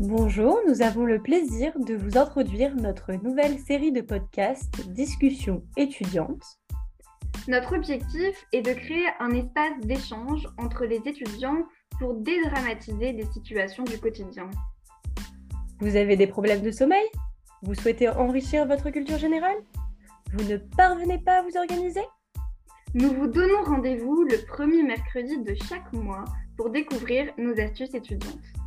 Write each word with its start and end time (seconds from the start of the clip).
Bonjour, 0.00 0.58
nous 0.66 0.80
avons 0.80 1.04
le 1.04 1.20
plaisir 1.20 1.78
de 1.78 1.92
vous 1.94 2.16
introduire 2.16 2.74
notre 2.74 3.12
nouvelle 3.22 3.58
série 3.58 3.92
de 3.92 4.00
podcasts 4.00 4.88
Discussions 4.88 5.62
étudiantes. 5.76 6.42
Notre 7.48 7.76
objectif 7.76 8.46
est 8.54 8.62
de 8.62 8.72
créer 8.72 9.04
un 9.18 9.28
espace 9.32 9.78
d'échange 9.82 10.48
entre 10.56 10.86
les 10.86 11.02
étudiants 11.04 11.66
pour 11.98 12.14
dédramatiser 12.14 13.12
des 13.12 13.26
situations 13.26 13.84
du 13.84 13.98
quotidien. 13.98 14.48
Vous 15.80 15.94
avez 15.96 16.16
des 16.16 16.26
problèmes 16.26 16.62
de 16.62 16.70
sommeil? 16.70 17.04
Vous 17.60 17.74
souhaitez 17.74 18.08
enrichir 18.08 18.66
votre 18.66 18.88
culture 18.88 19.18
générale? 19.18 19.58
Vous 20.32 20.48
ne 20.48 20.56
parvenez 20.56 21.18
pas 21.18 21.40
à 21.40 21.42
vous 21.42 21.58
organiser? 21.58 22.06
Nous 22.94 23.12
vous 23.12 23.26
donnons 23.26 23.64
rendez-vous 23.64 24.22
le 24.22 24.46
premier 24.46 24.82
mercredi 24.82 25.42
de 25.42 25.54
chaque 25.68 25.92
mois 25.92 26.24
pour 26.56 26.70
découvrir 26.70 27.34
nos 27.36 27.52
astuces 27.60 27.92
étudiantes. 27.92 28.59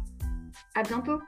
À 0.75 0.81
bientôt 0.81 1.21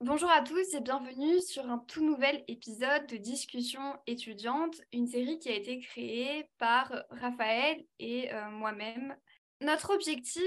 Bonjour 0.00 0.30
à 0.30 0.40
tous 0.42 0.74
et 0.74 0.80
bienvenue 0.80 1.40
sur 1.40 1.68
un 1.68 1.78
tout 1.78 2.04
nouvel 2.04 2.44
épisode 2.46 3.08
de 3.08 3.16
Discussion 3.16 3.96
étudiante, 4.06 4.80
une 4.92 5.08
série 5.08 5.40
qui 5.40 5.48
a 5.48 5.56
été 5.56 5.80
créée 5.80 6.48
par 6.58 6.92
Raphaël 7.10 7.84
et 7.98 8.32
euh, 8.32 8.48
moi-même. 8.50 9.16
Notre 9.60 9.92
objectif 9.92 10.42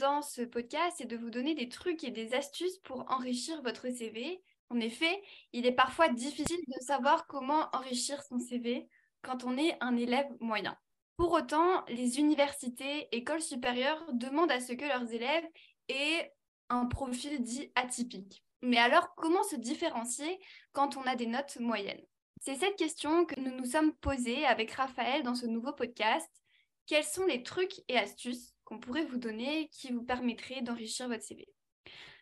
dans 0.00 0.22
ce 0.22 0.42
podcast 0.42 1.00
est 1.00 1.06
de 1.06 1.16
vous 1.16 1.30
donner 1.30 1.54
des 1.54 1.68
trucs 1.68 2.02
et 2.02 2.10
des 2.10 2.34
astuces 2.34 2.78
pour 2.78 3.08
enrichir 3.12 3.62
votre 3.62 3.88
CV. 3.88 4.42
En 4.70 4.80
effet, 4.80 5.22
il 5.52 5.66
est 5.66 5.72
parfois 5.72 6.08
difficile 6.08 6.60
de 6.66 6.84
savoir 6.84 7.28
comment 7.28 7.68
enrichir 7.72 8.20
son 8.24 8.40
CV 8.40 8.88
quand 9.22 9.44
on 9.44 9.56
est 9.56 9.76
un 9.80 9.96
élève 9.96 10.26
moyen. 10.40 10.76
Pour 11.16 11.32
autant, 11.32 11.84
les 11.86 12.18
universités, 12.18 13.08
écoles 13.12 13.42
supérieures 13.42 14.04
demandent 14.12 14.50
à 14.50 14.60
ce 14.60 14.72
que 14.72 14.84
leurs 14.84 15.12
élèves 15.12 15.46
aient 15.88 16.32
un 16.68 16.86
profil 16.86 17.40
dit 17.42 17.70
atypique. 17.76 18.44
Mais 18.62 18.78
alors, 18.78 19.14
comment 19.14 19.42
se 19.44 19.56
différencier 19.56 20.40
quand 20.72 20.96
on 20.96 21.02
a 21.02 21.14
des 21.14 21.26
notes 21.26 21.58
moyennes? 21.60 22.04
C'est 22.40 22.56
cette 22.56 22.76
question 22.76 23.26
que 23.26 23.38
nous 23.38 23.54
nous 23.54 23.64
sommes 23.64 23.94
posées 23.94 24.44
avec 24.44 24.72
Raphaël 24.72 25.22
dans 25.22 25.34
ce 25.34 25.46
nouveau 25.46 25.72
podcast. 25.72 26.28
Quels 26.86 27.04
sont 27.04 27.26
les 27.26 27.42
trucs 27.42 27.80
et 27.88 27.96
astuces 27.96 28.52
qu'on 28.64 28.80
pourrait 28.80 29.04
vous 29.04 29.18
donner 29.18 29.68
qui 29.68 29.92
vous 29.92 30.02
permettraient 30.02 30.62
d'enrichir 30.62 31.08
votre 31.08 31.22
CV 31.22 31.46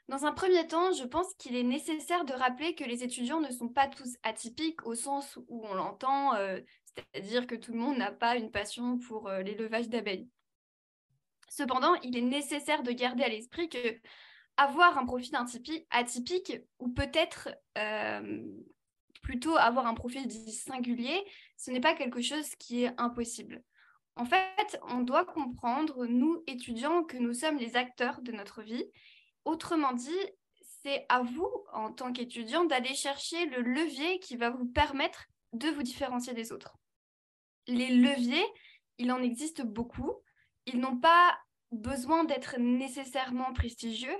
dans 0.09 0.27
un 0.27 0.33
premier 0.33 0.67
temps, 0.67 0.93
je 0.93 1.05
pense 1.05 1.33
qu'il 1.39 1.55
est 1.57 1.63
nécessaire 1.63 2.25
de 2.25 2.33
rappeler 2.33 2.75
que 2.75 2.85
les 2.85 3.05
étudiants 3.05 3.41
ne 3.41 3.51
sont 3.51 3.69
pas 3.69 3.87
tous 3.87 4.17
atypiques 4.25 4.85
au 4.85 4.95
sens 4.95 5.39
où 5.49 5.65
on 5.65 5.75
l'entend, 5.75 6.35
euh, 6.35 6.61
c'est-à-dire 6.97 7.47
que 7.47 7.55
tout 7.55 7.73
le 7.73 7.79
monde 7.79 7.97
n'a 7.97 8.13
pas 8.13 8.37
une 8.37 8.51
passion 8.51 8.99
pour 8.99 9.29
euh, 9.29 9.43
l'élevage 9.43 9.89
d'abeilles. 9.89 10.29
Cependant, 11.49 11.95
il 12.03 12.17
est 12.17 12.23
nécessaire 12.23 12.83
de 12.83 12.93
garder 12.93 13.25
à 13.25 13.29
l'esprit 13.29 13.69
que 13.69 14.01
avoir 14.57 14.99
un 14.99 15.07
profil 15.07 15.35
atypique 15.91 16.53
ou 16.79 16.89
peut-être 16.89 17.49
euh, 17.79 18.43
plutôt 19.23 19.57
avoir 19.57 19.87
un 19.87 19.95
profil 19.95 20.27
dit 20.27 20.53
singulier, 20.53 21.25
ce 21.57 21.71
n'est 21.71 21.81
pas 21.81 21.95
quelque 21.95 22.21
chose 22.21 22.55
qui 22.57 22.85
est 22.85 22.93
impossible. 22.99 23.63
En 24.17 24.27
fait, 24.27 24.79
on 24.89 25.01
doit 25.01 25.25
comprendre, 25.25 26.07
nous 26.07 26.43
étudiants, 26.47 27.03
que 27.05 27.17
nous 27.17 27.33
sommes 27.33 27.57
les 27.57 27.77
acteurs 27.77 28.21
de 28.21 28.33
notre 28.33 28.63
vie. 28.63 28.85
Autrement 29.45 29.93
dit, 29.93 30.11
c'est 30.83 31.07
à 31.09 31.23
vous, 31.23 31.51
en 31.73 31.93
tant 31.93 32.13
qu'étudiant, 32.13 32.65
d'aller 32.65 32.95
chercher 32.95 33.47
le 33.47 33.63
levier 33.63 34.19
qui 34.19 34.37
va 34.37 34.51
vous 34.51 34.67
permettre 34.67 35.27
de 35.53 35.69
vous 35.69 35.83
différencier 35.83 36.35
des 36.35 36.53
autres. 36.53 36.77
Les 37.67 37.89
leviers, 37.89 38.45
il 38.99 39.13
en 39.13 39.23
existe 39.23 39.63
beaucoup. 39.63 40.13
Ils 40.67 40.81
n'ont 40.81 40.99
pas 40.99 41.37
besoin 41.71 42.25
d'être 42.25 42.57
nécessairement 42.59 43.53
prestigieux. 43.53 44.17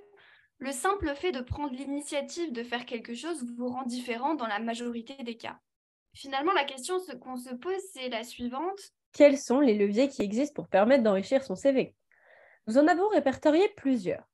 Le 0.59 0.73
simple 0.73 1.15
fait 1.15 1.33
de 1.33 1.41
prendre 1.41 1.75
l'initiative 1.75 2.53
de 2.53 2.63
faire 2.63 2.87
quelque 2.87 3.15
chose 3.15 3.45
vous 3.57 3.69
rend 3.69 3.85
différent 3.85 4.35
dans 4.35 4.47
la 4.47 4.61
majorité 4.61 5.23
des 5.23 5.37
cas. 5.37 5.59
Finalement, 6.15 6.53
la 6.53 6.65
question 6.65 6.99
qu'on 7.21 7.37
se 7.37 7.55
pose, 7.55 7.81
c'est 7.93 8.09
la 8.09 8.23
suivante. 8.23 8.93
Quels 9.13 9.39
sont 9.39 9.61
les 9.61 9.75
leviers 9.75 10.09
qui 10.09 10.23
existent 10.23 10.55
pour 10.55 10.69
permettre 10.69 11.03
d'enrichir 11.03 11.43
son 11.43 11.57
CV 11.57 11.95
Nous 12.67 12.79
en 12.79 12.87
avons 12.87 13.09
répertorié 13.09 13.69
plusieurs. 13.77 14.25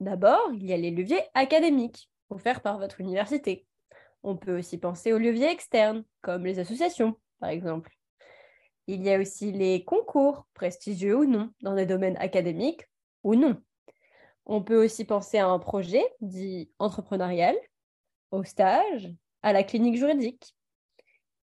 D'abord, 0.00 0.50
il 0.54 0.64
y 0.64 0.72
a 0.72 0.76
les 0.76 0.90
leviers 0.90 1.22
académiques, 1.34 2.10
offerts 2.30 2.62
par 2.62 2.78
votre 2.78 3.00
université. 3.00 3.66
On 4.24 4.36
peut 4.36 4.58
aussi 4.58 4.78
penser 4.78 5.12
aux 5.12 5.18
leviers 5.18 5.50
externes, 5.50 6.02
comme 6.22 6.46
les 6.46 6.58
associations, 6.58 7.14
par 7.40 7.50
exemple. 7.50 7.94
Il 8.86 9.02
y 9.04 9.12
a 9.12 9.20
aussi 9.20 9.52
les 9.52 9.84
concours, 9.84 10.46
prestigieux 10.54 11.14
ou 11.16 11.24
non, 11.26 11.50
dans 11.60 11.74
des 11.74 11.84
domaines 11.84 12.16
académiques 12.16 12.88
ou 13.22 13.34
non. 13.34 13.62
On 14.46 14.62
peut 14.62 14.82
aussi 14.82 15.04
penser 15.04 15.38
à 15.38 15.46
un 15.46 15.58
projet 15.58 16.02
dit 16.22 16.70
entrepreneurial, 16.78 17.54
au 18.30 18.44
stage, 18.44 19.12
à 19.42 19.52
la 19.52 19.62
clinique 19.62 19.96
juridique. 19.96 20.56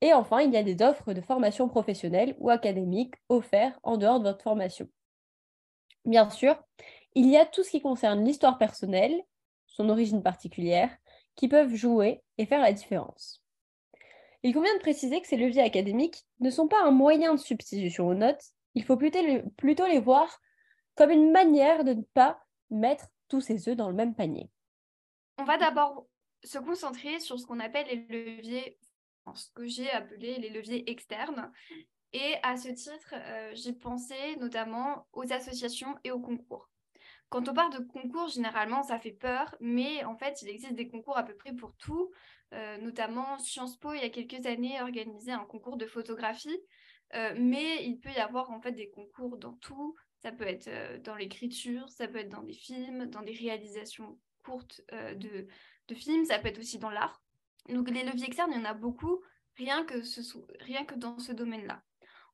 Et 0.00 0.15
enfin, 0.15 0.41
il 0.41 0.50
y 0.50 0.56
a 0.56 0.62
des 0.62 0.83
offres 0.83 1.12
de 1.12 1.21
formation 1.21 1.69
professionnelle 1.69 2.34
ou 2.39 2.49
académique 2.49 3.15
offertes 3.28 3.78
en 3.83 3.99
dehors 3.99 4.19
de 4.19 4.28
votre 4.28 4.43
formation. 4.43 4.89
Bien 6.06 6.31
sûr, 6.31 6.56
il 7.15 7.28
y 7.28 7.37
a 7.37 7.44
tout 7.44 7.62
ce 7.62 7.71
qui 7.71 7.83
concerne 7.83 8.25
l'histoire 8.25 8.56
personnelle, 8.56 9.15
son 9.66 9.91
origine 9.91 10.22
particulière, 10.22 10.91
qui 11.37 11.48
peuvent 11.48 11.75
jouer 11.75 12.22
et 12.38 12.47
faire 12.47 12.60
la 12.60 12.72
différence. 12.72 13.43
Il 14.43 14.53
convient 14.53 14.75
de 14.75 14.81
préciser 14.81 15.20
que 15.20 15.28
ces 15.28 15.37
leviers 15.37 15.62
académiques 15.62 16.25
ne 16.41 16.50
sont 16.50 16.69
pas 16.69 16.82
un 16.82 16.91
moyen 16.91 17.34
de 17.34 17.41
substitution 17.41 18.09
aux 18.09 18.15
notes, 18.15 18.43
il 18.75 18.84
faut 18.84 18.97
plutôt 18.97 19.87
les 19.87 20.00
voir 20.00 20.41
comme 20.94 21.10
une 21.10 21.31
manière 21.31 21.84
de 21.84 21.94
ne 21.94 22.03
pas 22.15 22.42
mettre 22.71 23.06
tous 23.28 23.41
ses 23.41 23.69
œufs 23.69 23.76
dans 23.76 23.88
le 23.88 23.94
même 23.94 24.15
panier 24.15 24.50
On 25.38 25.44
va 25.44 25.59
d'abord 25.59 26.06
se 26.44 26.59
concentrer 26.59 27.21
sur 27.21 27.38
ce 27.38 27.47
qu'on 27.47 27.60
appelle 27.60 27.87
les 27.87 28.34
leviers, 28.37 28.78
ce 29.34 29.48
que 29.54 29.66
j'ai 29.66 29.91
appelé 29.91 30.38
les 30.38 30.50
leviers 30.50 30.91
externes. 30.91 31.53
Et 32.12 32.34
à 32.42 32.56
ce 32.56 32.69
titre, 32.69 33.15
euh, 33.15 33.53
j'ai 33.54 33.72
pensé 33.72 34.15
notamment 34.38 35.06
aux 35.12 35.32
associations 35.32 35.97
et 36.04 36.10
aux 36.10 36.21
concours. 36.21 36.69
Quand 37.32 37.48
on 37.48 37.54
parle 37.54 37.72
de 37.72 37.78
concours, 37.78 38.28
généralement, 38.28 38.82
ça 38.82 38.98
fait 38.98 39.12
peur, 39.12 39.56
mais 39.59 40.04
en 40.04 40.15
fait, 40.19 40.43
il 40.43 40.50
existe 40.50 40.75
des 40.75 40.87
concours 40.87 41.16
à 41.16 41.22
peu 41.22 41.34
près 41.34 41.54
pour 41.54 41.75
tout. 41.76 42.10
Euh, 42.53 42.76
notamment, 42.76 43.38
Sciences 43.38 43.78
Po, 43.78 43.94
il 43.94 44.03
y 44.03 44.04
a 44.04 44.10
quelques 44.10 44.44
années, 44.44 44.82
organisé 44.82 45.32
un 45.32 45.47
concours 45.47 45.78
de 45.78 45.87
photographie. 45.87 46.60
Euh, 47.15 47.32
mais 47.38 47.87
il 47.87 47.98
peut 48.00 48.10
y 48.10 48.19
avoir 48.19 48.50
en 48.50 48.60
fait 48.60 48.72
des 48.72 48.91
concours 48.91 49.38
dans 49.38 49.54
tout, 49.54 49.97
ça 50.22 50.31
peut 50.31 50.47
être 50.47 50.69
euh, 50.69 50.98
dans 50.98 51.15
l'écriture, 51.15 51.88
ça 51.88 52.06
peut 52.06 52.19
être 52.19 52.28
dans 52.28 52.42
des 52.42 52.53
films, 52.53 53.06
dans 53.06 53.22
des 53.22 53.32
réalisations 53.32 54.19
courtes 54.44 54.82
de, 54.91 55.47
films, 55.94 56.26
ça 56.26 56.38
peut 56.38 56.48
être 56.48 56.59
aussi 56.59 56.78
dans 56.78 56.91
l'art. 56.91 57.22
Donc 57.71 57.88
les 57.88 58.03
leviers 58.03 58.26
externes, 58.26 58.53
il 58.53 58.59
y 58.59 58.60
en 58.60 58.66
a 58.66 58.75
beaucoup, 58.75 59.22
rien 59.56 59.84
que, 59.84 60.03
ce, 60.03 60.21
rien 60.60 60.84
que 60.84 60.97
dans 60.97 61.19
ce 61.19 61.32
domaine-là. 61.32 61.82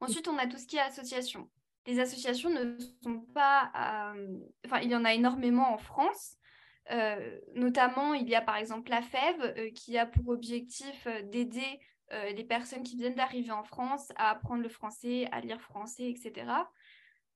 Ensuite, 0.01 0.27
on 0.27 0.39
a 0.39 0.49
tout 0.49 0.59
ce 0.59 0.67
qui 0.67 0.77
est 0.77 0.81
association. 0.81 1.49
Les 1.89 1.99
associations 1.99 2.51
ne 2.51 2.79
sont 3.03 3.21
pas... 3.35 3.73
Euh, 4.15 4.39
enfin, 4.65 4.79
il 4.81 4.91
y 4.91 4.95
en 4.95 5.05
a 5.05 5.13
énormément 5.13 5.73
en 5.73 5.79
France. 5.79 6.37
notamment, 7.55 8.15
il 8.15 8.29
y 8.29 8.37
a 8.37 8.41
par 8.41 8.57
exemple 8.57 8.89
la 8.91 9.03
FEV 9.03 9.73
qui 9.73 9.99
a 9.99 10.07
pour 10.07 10.29
objectif 10.29 11.07
d'aider 11.25 11.81
les 12.11 12.45
personnes 12.45 12.83
qui 12.83 12.97
viennent 12.97 13.17
d'arriver 13.17 13.51
en 13.51 13.65
France 13.65 14.13
à 14.17 14.31
apprendre 14.31 14.63
le 14.63 14.69
français, 14.71 15.29
à 15.33 15.41
lire 15.41 15.61
français, 15.61 16.09
etc 16.09 16.47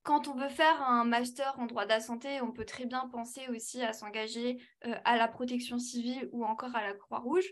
quand 0.03 0.29
on 0.29 0.35
veut 0.35 0.49
faire 0.49 0.83
un 0.83 1.05
master 1.05 1.55
en 1.59 1.67
droit 1.67 1.85
de 1.85 1.91
la 1.91 2.01
santé, 2.01 2.41
on 2.41 2.53
peut 2.53 2.65
très 2.65 2.87
bien 2.87 3.09
penser 3.09 3.49
aussi 3.49 3.83
à 3.83 3.93
s'engager 3.93 4.61
euh, 4.87 4.95
à 5.05 5.17
la 5.17 5.29
protection 5.29 5.79
civile 5.79 6.29
ou 6.33 6.45
encore 6.45 6.75
à 6.75 6.83
la 6.83 6.95
Croix-Rouge. 6.95 7.49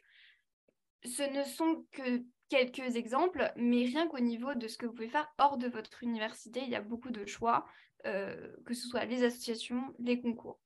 Ce 1.05 1.23
ne 1.23 1.45
sont 1.45 1.87
que 1.93 2.25
quelques 2.51 2.97
exemples, 2.97 3.51
mais 3.57 3.85
rien 3.85 4.07
qu'au 4.09 4.21
niveau 4.21 4.55
de 4.55 4.69
ce 4.69 4.77
que 4.77 4.85
vous 4.85 4.93
pouvez 4.93 5.09
faire 5.09 5.33
hors 5.39 5.57
de 5.57 5.69
votre 5.69 6.03
université, 6.03 6.61
il 6.63 6.69
y 6.69 6.75
a 6.75 6.83
beaucoup 6.83 7.11
de 7.11 7.25
choix, 7.25 7.65
euh, 8.05 8.55
que 8.67 8.75
ce 8.75 8.87
soit 8.87 9.07
les 9.07 9.23
associations, 9.25 9.83
les 9.99 10.21
concours. 10.21 10.61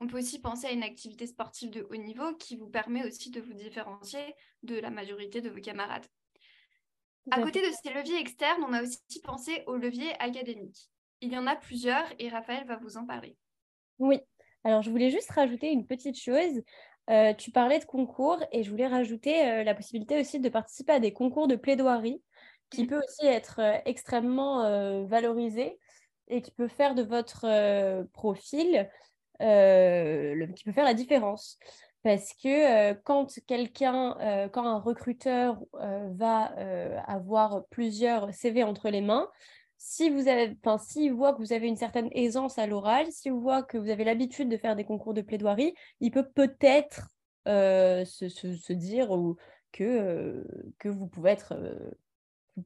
On 0.00 0.06
peut 0.06 0.18
aussi 0.18 0.40
penser 0.40 0.66
à 0.66 0.72
une 0.72 0.82
activité 0.82 1.26
sportive 1.26 1.70
de 1.70 1.86
haut 1.88 1.96
niveau 1.96 2.34
qui 2.34 2.56
vous 2.56 2.68
permet 2.68 3.06
aussi 3.06 3.30
de 3.30 3.40
vous 3.40 3.54
différencier 3.54 4.34
de 4.62 4.78
la 4.78 4.90
majorité 4.90 5.40
de 5.40 5.48
vos 5.48 5.60
camarades. 5.60 6.06
À 7.30 7.42
côté 7.42 7.60
de 7.60 7.72
ces 7.82 7.92
leviers 7.92 8.20
externes, 8.20 8.64
on 8.66 8.72
a 8.72 8.82
aussi 8.82 9.20
pensé 9.22 9.62
aux 9.66 9.76
leviers 9.76 10.12
académiques. 10.20 10.90
Il 11.20 11.32
y 11.32 11.38
en 11.38 11.46
a 11.46 11.56
plusieurs 11.56 12.06
et 12.18 12.28
Raphaël 12.28 12.66
va 12.66 12.76
vous 12.76 12.96
en 12.96 13.06
parler. 13.06 13.36
Oui, 13.98 14.20
alors 14.64 14.82
je 14.82 14.90
voulais 14.90 15.10
juste 15.10 15.30
rajouter 15.30 15.68
une 15.68 15.86
petite 15.86 16.18
chose. 16.18 16.62
Euh, 17.10 17.32
tu 17.32 17.50
parlais 17.50 17.78
de 17.78 17.84
concours 17.84 18.42
et 18.52 18.62
je 18.62 18.70
voulais 18.70 18.86
rajouter 18.86 19.48
euh, 19.48 19.64
la 19.64 19.74
possibilité 19.74 20.20
aussi 20.20 20.40
de 20.40 20.48
participer 20.50 20.92
à 20.92 21.00
des 21.00 21.12
concours 21.12 21.48
de 21.48 21.56
plaidoirie 21.56 22.22
qui 22.70 22.84
mm. 22.84 22.86
peut 22.86 22.98
aussi 22.98 23.26
être 23.26 23.60
euh, 23.60 23.78
extrêmement 23.86 25.06
valorisé 25.06 25.78
et 26.28 26.42
qui 26.42 26.50
peut 26.50 26.68
faire 26.68 26.94
de 26.94 27.02
votre 27.02 27.46
profil, 28.12 28.90
qui 29.40 30.64
peut 30.64 30.72
faire 30.72 30.84
la 30.84 30.94
différence. 30.94 31.58
Parce 32.02 32.34
que 32.34 32.92
quand 32.92 33.26
quelqu'un, 33.46 34.48
quand 34.52 34.66
un 34.66 34.78
recruteur 34.78 35.58
va 35.72 36.52
avoir 37.06 37.64
plusieurs 37.70 38.32
CV 38.34 38.62
entre 38.62 38.90
les 38.90 39.00
mains, 39.00 39.30
si 39.78 40.10
vous 40.10 40.26
avez, 40.26 40.56
enfin, 40.64 40.76
s'il 40.76 41.12
voit 41.12 41.32
que 41.32 41.38
vous 41.38 41.52
avez 41.52 41.68
une 41.68 41.76
certaine 41.76 42.08
aisance 42.10 42.58
à 42.58 42.66
l'oral, 42.66 43.10
s'il 43.12 43.32
voit 43.32 43.62
que 43.62 43.78
vous 43.78 43.90
avez 43.90 44.02
l'habitude 44.02 44.48
de 44.48 44.56
faire 44.56 44.74
des 44.74 44.84
concours 44.84 45.14
de 45.14 45.22
plaidoirie, 45.22 45.72
il 46.00 46.10
peut 46.10 46.28
peut-être 46.28 47.08
euh, 47.46 48.04
se, 48.04 48.28
se, 48.28 48.72
dire 48.72 49.12
ou, 49.12 49.36
que, 49.70 49.84
euh, 49.84 50.44
que 50.80 50.88
vous 50.88 51.06
pouvez 51.06 51.30
être 51.30 51.52
euh, 51.52 51.90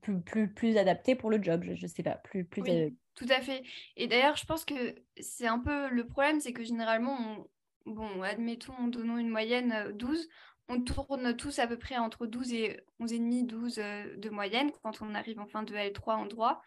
plus, 0.01 0.23
plus, 0.23 0.53
plus 0.53 0.79
adapté 0.79 1.15
pour 1.15 1.29
le 1.29 1.41
job. 1.41 1.63
Je 1.65 1.83
ne 1.83 1.87
sais 1.87 2.03
pas, 2.03 2.17
plus, 2.17 2.47
plus 2.47 2.63
oui, 2.63 2.97
tout 3.15 3.27
à 3.29 3.43
fait. 3.43 3.63
Et 3.97 4.07
d'ailleurs, 4.07 4.37
je 4.37 4.47
pense 4.47 4.65
que 4.65 4.95
c'est 5.21 5.47
un 5.47 5.59
peu 5.59 5.91
le 5.91 6.07
problème, 6.07 6.41
c'est 6.41 6.55
que 6.55 6.65
généralement, 6.65 7.47
bon, 7.85 8.23
admettons, 8.23 8.89
donnons 8.89 9.19
une 9.19 9.29
moyenne 9.29 9.93
12, 9.95 10.29
on 10.69 10.81
tourne 10.81 11.37
tous 11.37 11.59
à 11.59 11.67
peu 11.67 11.77
près 11.77 11.99
entre 11.99 12.27
12 12.27 12.55
et 12.55 12.81
11,5, 13.01 13.47
12 13.47 13.75
de 14.17 14.31
moyenne 14.31 14.71
quand 14.83 15.03
on 15.03 15.15
arrive 15.15 15.41
en 15.41 15.47
fin 15.47 15.63
de 15.63 15.75
L3 15.75 16.15
en 16.15 16.27
droit. 16.27 16.63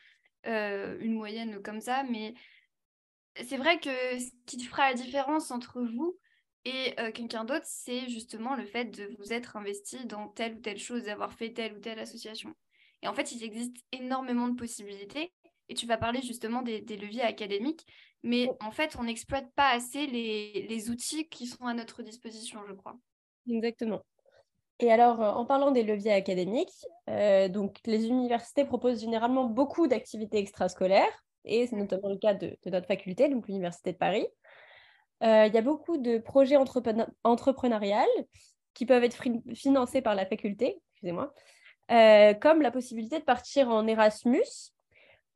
Euh, 0.47 0.97
une 0.99 1.13
moyenne 1.13 1.61
comme 1.61 1.81
ça, 1.81 2.03
mais 2.03 2.35
c'est 3.43 3.57
vrai 3.57 3.79
que 3.79 3.89
ce 3.89 4.29
qui 4.45 4.63
fera 4.63 4.89
la 4.89 4.93
différence 4.93 5.49
entre 5.49 5.81
vous 5.81 6.17
et 6.65 6.99
euh, 6.99 7.11
quelqu'un 7.11 7.45
d'autre, 7.45 7.65
c'est 7.65 8.07
justement 8.09 8.55
le 8.55 8.65
fait 8.65 8.85
de 8.85 9.15
vous 9.17 9.33
être 9.33 9.55
investi 9.55 10.05
dans 10.05 10.27
telle 10.29 10.55
ou 10.55 10.61
telle 10.61 10.77
chose, 10.77 11.03
d'avoir 11.03 11.33
fait 11.33 11.51
telle 11.51 11.73
ou 11.73 11.79
telle 11.79 11.99
association. 11.99 12.55
Et 13.01 13.07
en 13.07 13.13
fait, 13.13 13.31
il 13.31 13.43
existe 13.43 13.77
énormément 13.91 14.47
de 14.47 14.55
possibilités. 14.55 15.31
Et 15.67 15.73
tu 15.73 15.87
vas 15.87 15.97
parler 15.97 16.21
justement 16.21 16.61
des, 16.61 16.81
leviers 16.81 17.23
académiques, 17.23 17.87
mais 18.21 18.49
en 18.59 18.71
fait, 18.71 18.95
on 18.99 19.03
n'exploite 19.03 19.51
pas 19.55 19.69
assez 19.69 20.05
les, 20.05 20.67
les 20.69 20.89
outils 20.91 21.27
qui 21.27 21.47
sont 21.47 21.65
à 21.65 21.73
notre 21.73 22.03
disposition, 22.03 22.59
je 22.67 22.73
crois. 22.73 22.99
Exactement. 23.49 24.03
Et 24.79 24.91
alors, 24.91 25.21
euh, 25.21 25.31
en 25.31 25.45
parlant 25.45 25.71
des 25.71 25.83
leviers 25.83 26.11
académiques, 26.11 26.85
euh, 27.09 27.47
donc 27.47 27.77
les 27.85 28.07
universités 28.07 28.65
proposent 28.65 28.99
généralement 28.99 29.45
beaucoup 29.45 29.87
d'activités 29.87 30.37
extrascolaires, 30.37 31.23
et 31.45 31.67
c'est 31.67 31.75
notamment 31.75 32.09
le 32.09 32.17
cas 32.17 32.33
de, 32.33 32.57
notre 32.65 32.87
faculté, 32.87 33.29
donc 33.29 33.47
l'Université 33.47 33.93
de 33.93 33.97
Paris. 33.97 34.27
Euh, 35.23 35.45
il 35.47 35.53
y 35.53 35.57
a 35.57 35.61
beaucoup 35.61 35.97
de 35.97 36.17
projets 36.17 36.57
entrepreneuriales 36.57 38.07
qui 38.73 38.85
peuvent 38.85 39.03
être 39.03 39.23
financés 39.53 40.01
par 40.01 40.15
la 40.15 40.25
faculté, 40.25 40.81
excusez-moi, 40.91 41.33
comme 42.41 42.61
la 42.61 42.71
possibilité 42.71 43.19
de 43.19 43.23
partir 43.23 43.69
en 43.69 43.87
Erasmus. 43.87 44.73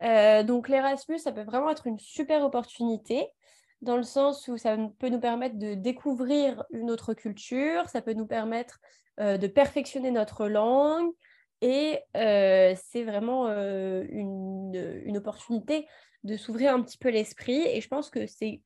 donc 0.02 0.68
l'Erasmus, 0.68 1.20
ça 1.20 1.32
peut 1.32 1.44
vraiment 1.44 1.70
être 1.70 1.88
une 1.88 2.00
super 2.00 2.44
opportunité 2.44 3.30
dans 3.82 3.98
le 3.98 4.04
sens 4.04 4.48
où 4.48 4.58
ça 4.58 4.78
peut 5.00 5.10
nous 5.10 5.20
permettre 5.20 5.58
de 5.58 5.74
découvrir 5.74 6.64
une 6.72 6.92
autre 6.92 7.14
culture, 7.14 7.88
ça 7.90 8.02
peut 8.02 8.14
nous 8.14 8.28
permettre 8.28 8.80
euh, 9.20 9.38
de 9.38 9.48
perfectionner 9.48 10.12
notre 10.12 10.48
langue. 10.48 11.12
Et 11.62 12.00
euh, 12.16 12.74
c'est 12.82 13.04
vraiment 13.04 13.48
euh, 13.48 14.06
une, 14.10 15.02
une, 15.04 15.18
opportunité 15.18 15.88
de 16.24 16.38
s'ouvrir 16.38 16.74
un 16.74 16.82
petit 16.82 16.98
peu 16.98 17.10
l'esprit. 17.10 17.62
Et 17.68 17.82
je 17.82 17.88
pense 17.88 18.10
que 18.10 18.28
c'est 18.28 18.62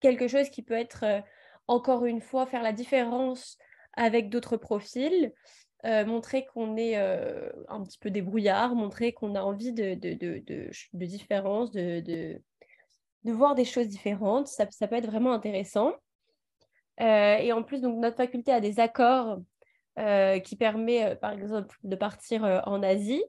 quelque 0.00 0.28
chose 0.28 0.48
qui 0.50 0.62
peut 0.62 0.74
être, 0.74 1.04
encore 1.66 2.04
une 2.04 2.20
fois, 2.20 2.46
faire 2.46 2.62
la 2.62 2.72
différence 2.72 3.58
avec 3.94 4.30
d'autres 4.30 4.56
profils. 4.56 5.32
montrer 5.84 6.46
qu'on 6.46 6.76
est 6.76 6.96
un 6.96 7.82
petit 7.82 7.98
peu 7.98 8.10
débrouillard, 8.10 8.74
montrer 8.74 9.12
qu'on 9.12 9.34
a 9.34 9.42
envie 9.42 9.72
de, 9.72 9.94
de, 9.94 10.14
de, 10.14 10.42
de, 10.44 10.70
de 10.92 11.06
différence, 11.06 11.70
de, 11.70 12.40
de, 13.24 13.32
voir 13.32 13.54
des 13.54 13.64
choses 13.64 13.88
différentes. 13.88 14.48
Ça, 14.48 14.66
ça 14.70 14.88
peut 14.88 14.96
être 14.96 15.06
vraiment 15.06 15.32
intéressant. 15.32 15.92
et 16.98 17.52
en 17.52 17.62
plus, 17.62 17.80
donc, 17.80 17.98
notre 17.98 18.16
faculté 18.16 18.52
a 18.52 18.60
des 18.60 18.80
accords 18.80 19.38
euh, 19.98 20.38
qui 20.38 20.56
permet, 20.56 21.04
euh, 21.04 21.14
par 21.16 21.32
exemple, 21.32 21.78
de 21.84 21.96
partir 21.96 22.44
euh, 22.44 22.60
en 22.64 22.82
Asie. 22.82 23.22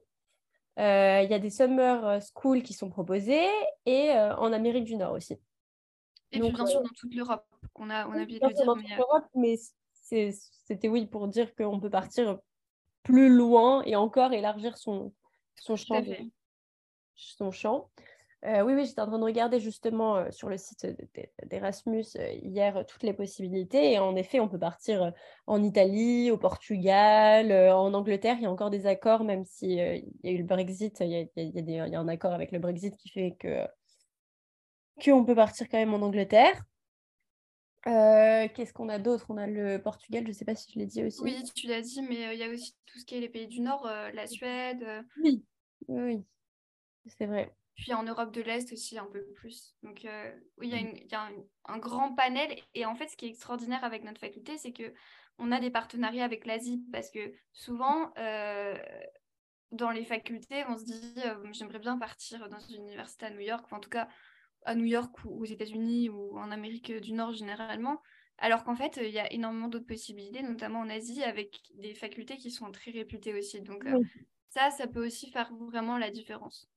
Il 0.78 0.82
y 1.30 1.34
a 1.34 1.38
des 1.38 1.50
summer 1.50 2.20
schools 2.22 2.62
qui 2.62 2.72
sont 2.72 2.88
proposés 2.88 3.46
et 3.86 4.10
en 4.10 4.52
Amérique 4.52 4.84
du 4.84 4.96
Nord 4.96 5.12
aussi. 5.12 5.34
Et 6.32 6.40
puis 6.40 6.50
bien 6.50 6.66
sûr 6.66 6.82
dans 6.82 6.88
toute 6.96 7.14
l'Europe, 7.14 7.46
qu'on 7.74 7.90
a, 7.90 8.08
on 8.08 8.12
a 8.12 8.24
bien 8.24 8.38
le 8.42 8.54
dire. 8.54 8.66
Dans 8.66 8.74
toute 8.74 8.90
l'Europe, 8.96 9.26
mais 9.36 9.54
c'était 9.92 10.88
oui 10.88 11.06
pour 11.06 11.28
dire 11.28 11.54
qu'on 11.54 11.78
peut 11.78 11.90
partir 11.90 12.40
plus 13.04 13.28
loin 13.28 13.84
et 13.84 13.94
encore 13.94 14.32
élargir 14.32 14.76
son, 14.76 15.12
son 15.54 15.76
champ. 15.76 16.02
son 17.14 17.52
champ. 17.52 17.88
Euh, 18.46 18.60
oui, 18.60 18.74
oui, 18.74 18.84
j'étais 18.84 19.00
en 19.00 19.06
train 19.06 19.18
de 19.18 19.24
regarder 19.24 19.58
justement 19.58 20.18
euh, 20.18 20.30
sur 20.30 20.50
le 20.50 20.58
site 20.58 20.86
d'Erasmus 21.46 22.04
euh, 22.16 22.30
hier 22.42 22.84
toutes 22.86 23.02
les 23.02 23.14
possibilités. 23.14 23.92
Et 23.92 23.98
en 23.98 24.14
effet, 24.16 24.38
on 24.38 24.48
peut 24.48 24.58
partir 24.58 25.12
en 25.46 25.62
Italie, 25.62 26.30
au 26.30 26.36
Portugal, 26.36 27.52
en 27.72 27.94
Angleterre. 27.94 28.36
Il 28.38 28.42
y 28.42 28.46
a 28.46 28.50
encore 28.50 28.70
des 28.70 28.86
accords, 28.86 29.24
même 29.24 29.46
s'il 29.46 29.72
y 29.72 29.80
a 29.80 29.96
eu 30.30 30.38
le 30.38 30.44
Brexit, 30.44 31.00
il 31.00 31.28
y 31.36 31.78
a, 31.78 31.84
un 31.98 32.08
accord 32.08 32.34
avec 32.34 32.52
le 32.52 32.58
Brexit 32.58 32.94
qui 32.98 33.08
fait 33.08 33.36
que 33.38 33.66
qu'on 35.02 35.24
peut 35.24 35.34
partir 35.34 35.68
quand 35.68 35.78
même 35.78 35.94
en 35.94 36.02
Angleterre. 36.02 36.62
Qu'est-ce 37.84 38.72
qu'on 38.74 38.88
a 38.90 38.98
d'autre? 38.98 39.26
On 39.30 39.38
a 39.38 39.46
le 39.46 39.78
Portugal, 39.78 40.22
je 40.24 40.28
ne 40.28 40.34
sais 40.34 40.44
pas 40.44 40.54
si 40.54 40.70
je 40.72 40.78
l'ai 40.78 40.86
dit 40.86 41.02
aussi. 41.02 41.22
Oui, 41.22 41.42
tu 41.54 41.66
l'as 41.66 41.80
dit, 41.80 42.02
mais 42.02 42.34
il 42.34 42.38
y 42.38 42.44
a 42.44 42.48
aussi 42.48 42.74
tout 42.86 42.98
ce 42.98 43.06
qui 43.06 43.16
est 43.16 43.20
les 43.20 43.28
pays 43.28 43.48
du 43.48 43.60
Nord, 43.60 43.86
la 43.86 44.26
Suède. 44.26 44.86
Oui, 45.22 45.42
oui, 45.88 46.24
c'est 47.06 47.26
vrai 47.26 47.50
puis 47.74 47.92
en 47.92 48.04
Europe 48.04 48.32
de 48.32 48.40
l'Est 48.40 48.72
aussi 48.72 48.98
un 48.98 49.06
peu 49.06 49.24
plus. 49.34 49.74
Donc 49.82 50.04
euh, 50.04 50.32
oui, 50.58 50.70
il 50.72 51.08
y 51.10 51.14
a, 51.14 51.28
un, 51.66 51.78
grand 51.78 52.14
panel. 52.14 52.56
Et 52.74 52.86
en 52.86 52.94
fait, 52.94 53.08
ce 53.08 53.16
qui 53.16 53.26
est 53.26 53.30
extraordinaire 53.30 53.84
avec 53.84 54.04
notre 54.04 54.20
faculté, 54.20 54.56
c'est 54.58 54.72
que 54.72 54.92
on 55.38 55.50
a 55.50 55.58
des 55.58 55.70
partenariats 55.70 56.24
avec 56.24 56.46
l'Asie 56.46 56.84
parce 56.92 57.10
que 57.10 57.32
souvent, 57.52 58.12
euh, 58.18 58.78
dans 59.72 59.90
les 59.90 60.04
facultés, 60.04 60.64
on 60.68 60.76
se 60.76 60.84
dit 60.84 61.14
euh, 61.26 61.34
j'aimerais 61.52 61.80
bien 61.80 61.98
partir 61.98 62.48
dans 62.48 62.60
une 62.60 62.82
université 62.82 63.26
à 63.26 63.30
New 63.30 63.40
York, 63.40 63.66
en 63.72 63.80
tout 63.80 63.90
cas 63.90 64.08
à 64.64 64.74
New 64.76 64.84
York 64.84 65.12
ou 65.24 65.42
aux 65.42 65.44
États-Unis 65.44 66.08
ou 66.08 66.38
en 66.38 66.50
Amérique 66.52 66.92
du 66.92 67.12
Nord 67.12 67.32
généralement. 67.32 68.00
Alors 68.38 68.64
qu'en 68.64 68.76
fait, 68.76 68.98
il 69.02 69.10
y 69.10 69.18
a 69.18 69.32
énormément 69.32 69.68
d'autres 69.68 69.86
possibilités, 69.86 70.42
notamment 70.42 70.80
en 70.80 70.90
Asie, 70.90 71.22
avec 71.22 71.60
des 71.74 71.94
facultés 71.94 72.36
qui 72.36 72.50
sont 72.50 72.70
très 72.72 72.90
réputées 72.90 73.34
aussi. 73.34 73.60
Donc 73.60 73.84
ça, 74.48 74.70
ça 74.70 74.86
peut 74.86 75.04
aussi 75.04 75.30
faire 75.30 75.52
vraiment 75.54 75.98
la 75.98 76.10
différence. 76.10 76.68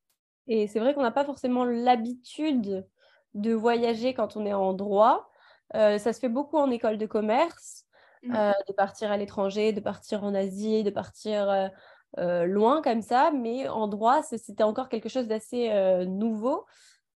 Et 0.48 0.68
c'est 0.68 0.80
vrai 0.80 0.94
qu'on 0.94 1.02
n'a 1.02 1.12
pas 1.12 1.26
forcément 1.26 1.66
l'habitude 1.66 2.88
de 3.34 3.54
voyager 3.54 4.14
quand 4.14 4.36
on 4.38 4.46
est 4.46 4.54
en 4.54 4.74
droit. 4.74 5.30
Euh, 5.76 5.98
ça 5.98 6.14
se 6.14 6.20
fait 6.20 6.30
beaucoup 6.30 6.58
en 6.58 6.72
école 6.72 6.98
de 6.98 7.06
commerce, 7.06 7.86
mmh. 8.24 8.36
euh, 8.36 8.52
de 8.68 8.74
partir 8.74 9.12
à 9.12 9.18
l'étranger, 9.18 9.74
de 9.74 9.80
partir 9.80 10.24
en 10.24 10.34
Asie, 10.34 10.84
de 10.84 10.90
partir 10.90 11.70
euh, 12.18 12.46
loin 12.46 12.82
comme 12.82 13.02
ça. 13.02 13.32
Mais 13.32 13.68
en 13.68 13.88
droit, 13.88 14.24
c'était 14.24 14.64
encore 14.64 14.90
quelque 14.90 15.10
chose 15.10 15.28
d'assez 15.28 15.70
nouveau. 16.06 16.66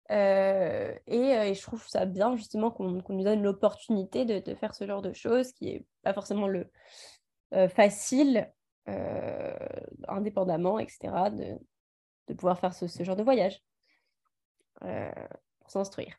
Et, 0.09 0.99
et, 1.07 1.53
je 1.53 1.61
trouve 1.61 1.87
ça 1.87 2.05
bien 2.05 2.35
justement 2.35 2.69
qu'on 2.69 3.01
nous 3.07 3.23
donne 3.23 3.41
l'opportunité 3.43 4.25
de, 4.25 4.39
de, 4.39 4.55
faire 4.55 4.75
ce 4.75 4.85
genre 4.85 5.01
de 5.01 5.13
choses 5.13 5.53
qui 5.53 5.65
n'est 5.65 5.85
pas 6.03 6.13
forcément 6.13 6.49
le 6.49 6.69
facile, 7.69 8.51
indépendamment, 10.09 10.79
etc. 10.79 11.29
De, 11.31 11.57
de 12.27 12.33
pouvoir 12.33 12.59
faire 12.59 12.73
ce, 12.73 13.03
genre 13.03 13.15
de 13.15 13.23
voyage 13.23 13.61
euh, 14.83 15.11
pour 15.59 15.71
s'instruire. 15.71 16.15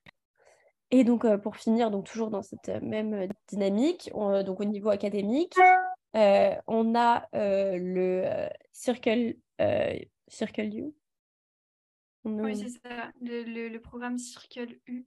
Et 0.91 1.05
donc, 1.05 1.25
euh, 1.25 1.39
pour 1.39 1.57
finir, 1.57 1.91
donc 1.91 2.07
toujours 2.07 2.31
dans 2.31 2.43
cette 2.43 2.69
même 2.83 3.29
dynamique, 3.49 4.11
donc 4.13 4.61
au 4.61 4.65
niveau 4.65 4.91
académique, 4.91 5.57
euh, 6.15 6.55
on 6.67 6.95
a 6.95 7.27
le 7.33 8.49
Circle, 8.73 9.37
Circle 10.29 10.75
U. 10.75 10.93
Oui, 12.25 12.57
c'est 12.57 12.69
ça, 12.69 13.11
le, 13.21 13.77
programme 13.79 14.19
Circle 14.19 14.79
U, 14.87 15.07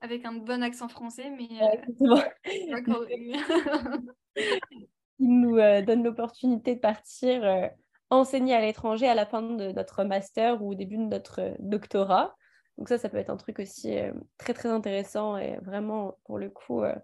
avec 0.00 0.24
un 0.24 0.34
bon 0.34 0.62
accent 0.62 0.88
français, 0.88 1.30
mais 1.30 1.48
Il 5.20 5.40
nous 5.40 5.56
donne 5.56 6.04
l'opportunité 6.04 6.74
de 6.74 6.80
partir 6.80 7.70
enseigner 8.10 8.54
à 8.54 8.60
l'étranger 8.60 9.08
à 9.08 9.14
la 9.14 9.26
fin 9.26 9.42
de 9.42 9.72
notre 9.72 10.04
master 10.04 10.62
ou 10.62 10.72
au 10.72 10.74
début 10.74 10.96
de 10.96 11.02
notre 11.02 11.40
euh, 11.40 11.54
doctorat. 11.58 12.34
Donc 12.78 12.88
ça, 12.88 12.98
ça 12.98 13.08
peut 13.08 13.18
être 13.18 13.30
un 13.30 13.36
truc 13.36 13.58
aussi 13.60 13.96
euh, 13.98 14.12
très 14.38 14.52
très 14.52 14.68
intéressant 14.68 15.36
et 15.36 15.58
vraiment 15.62 16.18
pour 16.24 16.38
le 16.38 16.50
coup 16.50 16.82
euh, 16.82 16.94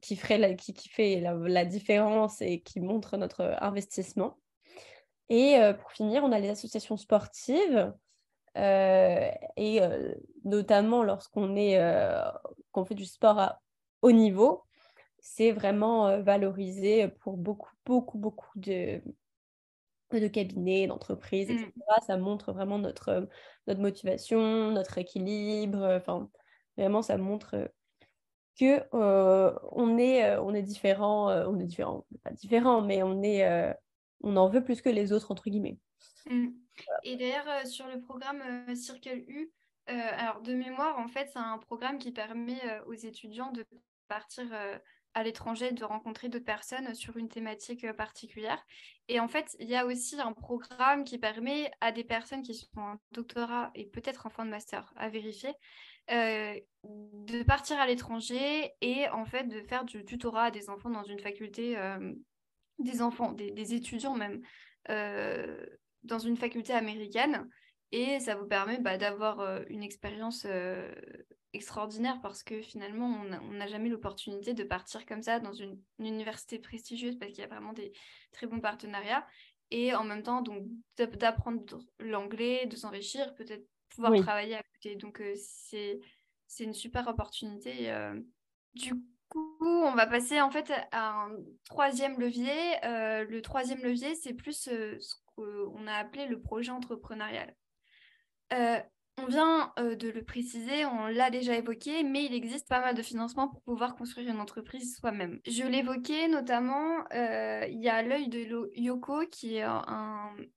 qui, 0.00 0.16
ferait 0.16 0.38
la, 0.38 0.54
qui, 0.54 0.74
fait 0.88 1.20
la, 1.20 1.64
différence 1.64 2.40
et 2.40 2.60
qui 2.60 2.80
montre 2.80 3.16
notre 3.16 3.56
investissement. 3.60 4.38
Et 5.28 5.56
pour 5.80 5.92
finir, 5.92 6.24
on 6.24 6.32
a 6.32 6.38
les 6.38 6.50
associations 6.50 6.96
sportives 6.96 7.92
et 8.56 9.80
notamment 10.44 11.04
lorsqu'on 11.04 11.56
est 11.56 11.80
qu'on 12.72 12.84
fait 12.84 12.96
du 12.96 13.06
sport 13.06 13.38
à 13.38 13.60
haut 14.02 14.12
niveau, 14.12 14.64
c'est 15.22 15.52
vraiment 15.52 16.20
valorisé 16.20 17.08
pour 17.08 17.36
beaucoup, 17.36 17.70
beaucoup, 17.86 18.18
beaucoup 18.18 18.58
de, 18.58 19.00
de 20.10 20.28
cabinets, 20.28 20.88
d'entreprises, 20.88 21.48
etc. 21.48 21.70
Mmh. 21.74 22.04
Ça 22.06 22.16
montre 22.16 22.52
vraiment 22.52 22.78
notre, 22.78 23.28
notre 23.68 23.80
motivation, 23.80 24.72
notre 24.72 24.98
équilibre. 24.98 25.84
Enfin, 25.96 26.28
vraiment, 26.76 27.02
ça 27.02 27.16
montre 27.16 27.70
que 28.58 28.82
on, 28.92 29.96
est, 29.96 30.36
on 30.38 30.52
est 30.54 30.62
différent. 30.62 31.28
on 31.46 31.58
est 31.60 31.66
différent, 31.66 32.04
pas 32.24 32.32
différent, 32.32 32.82
mais 32.82 33.04
on 33.04 33.22
est 33.22 33.74
on 34.24 34.36
en 34.36 34.48
veut 34.48 34.62
plus 34.62 34.82
que 34.82 34.88
les 34.88 35.12
autres, 35.12 35.30
entre 35.30 35.50
guillemets. 35.50 35.78
Mmh. 36.26 36.48
Et 37.04 37.16
d'ailleurs, 37.16 37.66
sur 37.66 37.86
le 37.86 38.00
programme 38.00 38.42
Circle 38.74 39.24
U, 39.28 39.52
alors 39.86 40.42
de 40.42 40.54
mémoire, 40.54 40.98
en 40.98 41.06
fait, 41.06 41.30
c'est 41.32 41.38
un 41.38 41.58
programme 41.58 41.98
qui 41.98 42.10
permet 42.10 42.60
aux 42.86 42.94
étudiants 42.94 43.52
de 43.52 43.64
partir 44.08 44.46
à 45.14 45.22
l'étranger, 45.22 45.72
de 45.72 45.84
rencontrer 45.84 46.28
d'autres 46.28 46.44
personnes 46.44 46.94
sur 46.94 47.16
une 47.16 47.28
thématique 47.28 47.90
particulière. 47.92 48.64
Et 49.08 49.20
en 49.20 49.28
fait, 49.28 49.56
il 49.58 49.68
y 49.68 49.76
a 49.76 49.86
aussi 49.86 50.20
un 50.20 50.32
programme 50.32 51.04
qui 51.04 51.18
permet 51.18 51.70
à 51.80 51.92
des 51.92 52.04
personnes 52.04 52.42
qui 52.42 52.54
sont 52.54 52.68
en 52.76 52.96
doctorat 53.12 53.70
et 53.74 53.86
peut-être 53.86 54.26
en 54.26 54.30
fin 54.30 54.44
de 54.44 54.50
master, 54.50 54.92
à 54.96 55.08
vérifier, 55.08 55.52
de 56.08 57.42
partir 57.44 57.78
à 57.78 57.86
l'étranger 57.86 58.72
et 58.80 59.08
en 59.10 59.24
fait 59.24 59.44
de 59.48 59.60
faire 59.62 59.84
du 59.84 60.04
tutorat 60.04 60.44
à 60.44 60.50
des 60.50 60.68
enfants 60.70 60.90
dans 60.90 61.04
une 61.04 61.20
faculté, 61.20 61.76
des 62.78 63.02
enfants, 63.02 63.32
des, 63.32 63.74
étudiants 63.74 64.16
même, 64.16 64.42
dans 64.88 66.18
une 66.18 66.36
faculté 66.36 66.72
américaine. 66.72 67.48
Et 67.92 68.20
ça 68.20 68.34
vous 68.34 68.46
permet 68.46 68.78
bah, 68.78 68.96
d'avoir 68.96 69.62
une 69.68 69.82
expérience 69.82 70.46
extraordinaire 71.52 72.20
parce 72.22 72.42
que 72.42 72.62
finalement, 72.62 73.06
on 73.42 73.52
n'a 73.52 73.66
jamais 73.66 73.88
l'opportunité 73.88 74.54
de 74.54 74.64
partir 74.64 75.04
comme 75.06 75.22
ça 75.22 75.38
dans 75.38 75.52
une, 75.52 75.78
université 75.98 76.58
prestigieuse 76.58 77.16
parce 77.18 77.32
qu'il 77.32 77.40
y 77.40 77.44
a 77.44 77.48
vraiment 77.48 77.72
des 77.72 77.92
très 78.32 78.46
bons 78.46 78.60
partenariats. 78.60 79.26
Et 79.70 79.94
en 79.94 80.04
même 80.04 80.22
temps, 80.22 80.42
donc 80.42 80.66
d'apprendre 80.96 81.78
l'anglais, 81.98 82.66
de 82.66 82.76
s'enrichir, 82.76 83.34
peut-être 83.34 83.66
pouvoir 83.88 84.14
travailler 84.20 84.56
à 84.56 84.62
côté. 84.62 84.96
Donc, 84.96 85.20
euh, 85.20 85.32
c'est 85.36 86.00
c'est 86.46 86.64
une 86.64 86.74
super 86.74 87.08
opportunité. 87.08 87.90
Euh. 87.90 88.20
Du 88.74 88.94
coup, 89.28 89.58
on 89.62 89.94
va 89.94 90.06
passer 90.06 90.42
en 90.42 90.50
fait 90.50 90.70
à 90.90 91.22
un 91.22 91.30
troisième 91.64 92.20
levier. 92.20 92.52
Euh, 92.84 93.24
le 93.24 93.40
troisième 93.40 93.80
levier, 93.80 94.14
c'est 94.14 94.34
plus 94.34 94.64
ce 94.64 95.14
qu'on 95.34 95.86
a 95.86 95.94
appelé 95.94 96.26
le 96.26 96.40
projet 96.40 96.70
entrepreneurial. 96.70 97.54
On 99.18 99.26
vient 99.26 99.72
euh, 99.78 99.94
de 99.94 100.08
le 100.08 100.24
préciser, 100.24 100.86
on 100.86 101.06
l'a 101.06 101.30
déjà 101.30 101.54
évoqué, 101.54 102.02
mais 102.02 102.24
il 102.24 102.34
existe 102.34 102.66
pas 102.66 102.80
mal 102.80 102.94
de 102.94 103.02
financements 103.02 103.46
pour 103.46 103.60
pouvoir 103.60 103.94
construire 103.94 104.30
une 104.30 104.40
entreprise 104.40 104.96
soi-même. 104.96 105.38
Je 105.46 105.64
l'évoquais 105.64 106.28
notamment, 106.28 107.04
euh, 107.12 107.66
il 107.68 107.80
y 107.80 107.90
a 107.90 108.02
l'œil 108.02 108.28
de 108.28 108.70
Yoko, 108.74 109.26
qui 109.26 109.56
est 109.56 109.64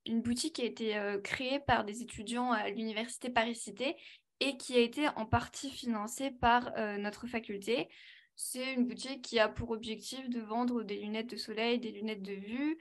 une 0.05 0.21
boutique 0.21 0.55
qui 0.55 0.61
a 0.61 0.65
été 0.65 0.97
euh, 0.97 1.19
créée 1.19 1.59
par 1.59 1.83
des 1.83 2.01
étudiants 2.01 2.53
à 2.53 2.69
l'université 2.69 3.29
Paris-Cité 3.29 3.97
et 4.39 4.55
qui 4.55 4.75
a 4.75 4.79
été 4.79 5.09
en 5.09 5.25
partie 5.25 5.69
financée 5.69 6.31
par 6.31 6.73
notre 6.97 7.25
faculté. 7.25 7.87
C'est 8.35 8.73
une 8.73 8.85
boutique 8.85 9.21
qui 9.21 9.39
a 9.39 9.47
pour 9.47 9.71
objectif 9.71 10.29
de 10.29 10.41
vendre 10.41 10.83
des 10.83 10.97
lunettes 10.97 11.29
de 11.29 11.37
soleil, 11.37 11.79
des 11.79 11.91
lunettes 11.91 12.21
de 12.21 12.33
vue, 12.33 12.77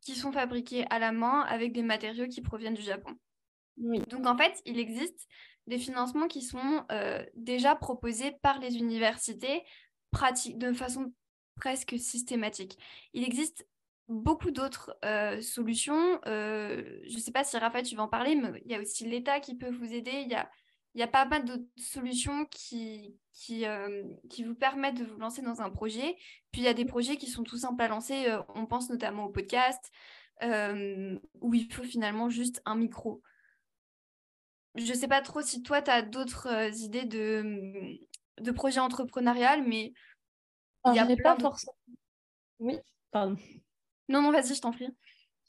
qui 0.00 0.16
sont 0.16 0.32
fabriquées 0.32 0.86
à 0.90 0.98
la 0.98 1.12
main 1.12 1.42
avec 1.42 1.72
des 1.72 1.84
matériaux 1.84 2.26
qui 2.26 2.42
proviennent 2.42 2.74
du 2.74 2.82
Japon. 2.82 3.16
Donc 3.76 4.26
en 4.26 4.36
fait, 4.36 4.60
il 4.64 4.78
existe 4.78 5.28
des 5.66 5.78
financements 5.78 6.28
qui 6.28 6.42
sont 6.42 6.84
euh, 6.92 7.24
déjà 7.34 7.74
proposés 7.74 8.32
par 8.42 8.58
les 8.58 8.76
universités 8.76 9.62
de 10.12 10.72
façon 10.72 11.12
presque 11.56 11.98
systématique. 11.98 12.78
Il 13.14 13.24
existe 13.24 13.66
beaucoup 14.08 14.50
d'autres 14.50 14.96
euh, 15.04 15.40
solutions. 15.40 16.20
Euh, 16.26 17.00
je 17.08 17.14
ne 17.14 17.20
sais 17.20 17.32
pas 17.32 17.42
si 17.42 17.56
Raphaël, 17.56 17.84
tu 17.84 17.96
vas 17.96 18.04
en 18.04 18.08
parler, 18.08 18.36
mais 18.36 18.62
il 18.64 18.70
y 18.70 18.74
a 18.74 18.80
aussi 18.80 19.06
l'État 19.06 19.40
qui 19.40 19.56
peut 19.56 19.70
vous 19.70 19.92
aider. 19.92 20.12
Il 20.24 20.30
y 21.00 21.02
a, 21.02 21.08
pas 21.08 21.24
mal 21.24 21.44
d'autres 21.44 21.64
solutions 21.76 22.46
qui, 22.46 23.16
qui, 23.32 23.64
qui 24.30 24.44
vous 24.44 24.54
permettent 24.54 24.98
de 24.98 25.04
vous 25.04 25.18
lancer 25.18 25.42
dans 25.42 25.62
un 25.62 25.70
projet. 25.70 26.16
Puis 26.52 26.60
il 26.60 26.64
y 26.64 26.68
a 26.68 26.74
des 26.74 26.84
projets 26.84 27.16
qui 27.16 27.26
sont 27.26 27.42
tout 27.42 27.56
simples 27.56 27.82
à 27.82 27.88
lancer. 27.88 28.26
on 28.54 28.66
pense 28.66 28.90
notamment 28.90 29.24
au 29.24 29.30
podcast, 29.30 29.90
où 30.42 31.54
il 31.54 31.72
faut 31.72 31.82
finalement 31.82 32.28
juste 32.28 32.62
un 32.66 32.76
micro 32.76 33.22
je 34.74 34.92
sais 34.92 35.08
pas 35.08 35.20
trop 35.20 35.40
si 35.40 35.62
toi, 35.62 35.82
tu 35.82 35.90
as 35.90 36.02
d'autres 36.02 36.48
euh, 36.48 36.70
idées 36.70 37.04
de, 37.04 37.98
de 38.40 38.50
projets 38.50 38.80
entrepreneurial, 38.80 39.64
mais 39.66 39.92
il 40.86 40.94
y 40.94 40.98
a 40.98 41.06
pas 41.22 41.36
forcément. 41.38 41.76
Oui, 42.58 42.78
pardon. 43.10 43.36
Non, 44.08 44.22
non, 44.22 44.32
vas-y, 44.32 44.54
je 44.54 44.60
t'en 44.60 44.72
prie. 44.72 44.88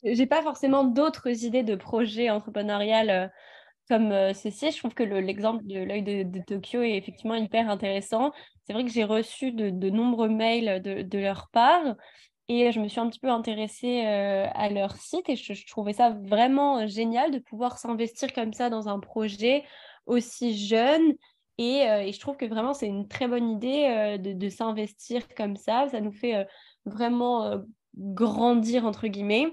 J'ai 0.03 0.27
pas 0.27 0.44
forcément 0.44 0.84
d'autres 0.84 1.44
idées 1.44 1.63
de 1.63 1.75
projets 1.75 2.29
entrepreneurial 2.29 3.10
euh, 3.10 3.27
comme 3.89 4.12
euh, 4.12 4.34
ceci. 4.34 4.72
Je 4.72 4.77
trouve 4.77 4.94
que 4.94 5.03
l'exemple 5.03 5.65
de 5.65 5.79
l'œil 5.79 6.03
de, 6.03 6.41
Tokyo 6.46 6.84
est 6.84 6.98
effectivement 6.98 7.36
hyper 7.36 7.70
intéressant. 7.70 8.32
C'est 8.63 8.74
vrai 8.74 8.86
que 8.86 8.91
j'ai 8.91 9.03
reçu 9.03 9.51
de, 9.51 9.89
nombreux 9.89 10.29
mails 10.29 10.82
de, 10.82 11.01
de, 11.01 11.17
leur 11.17 11.50
part 11.50 11.96
et 12.48 12.72
je 12.72 12.80
me 12.80 12.88
suis 12.88 13.00
un 13.00 13.10
petit 13.10 13.20
peu 13.20 13.30
intéressée 13.30 14.06
euh, 14.06 14.48
à 14.54 14.70
leur 14.70 14.96
site 14.98 15.30
et 15.30 15.36
je, 15.36 15.66
trouvais 15.66 15.94
ça 15.94 16.12
vraiment 16.12 16.86
génial 16.86 17.32
de 17.32 17.40
pouvoir 17.40 17.80
s'investir 17.80 18.34
comme 18.34 18.54
ça 18.54 18.70
dans 18.70 18.88
un 18.88 19.00
projet 19.00 19.64
aussi 20.06 20.56
jeune. 20.56 21.16
Et, 21.58 21.90
euh, 21.90 22.12
je 22.12 22.20
trouve 22.20 22.38
que 22.38 22.46
vraiment, 22.46 22.74
c'est 22.74 22.88
une 22.88 23.08
très 23.08 23.28
bonne 23.28 23.50
idée 23.50 23.88
euh, 23.88 24.18
de, 24.18 24.50
s'investir 24.50 25.28
comme 25.36 25.56
ça. 25.56 25.88
Ça 25.90 26.02
nous 26.02 26.12
fait 26.12 26.46
vraiment 26.86 27.64
grandir, 27.96 28.86
entre 28.86 29.08
guillemets. 29.08 29.48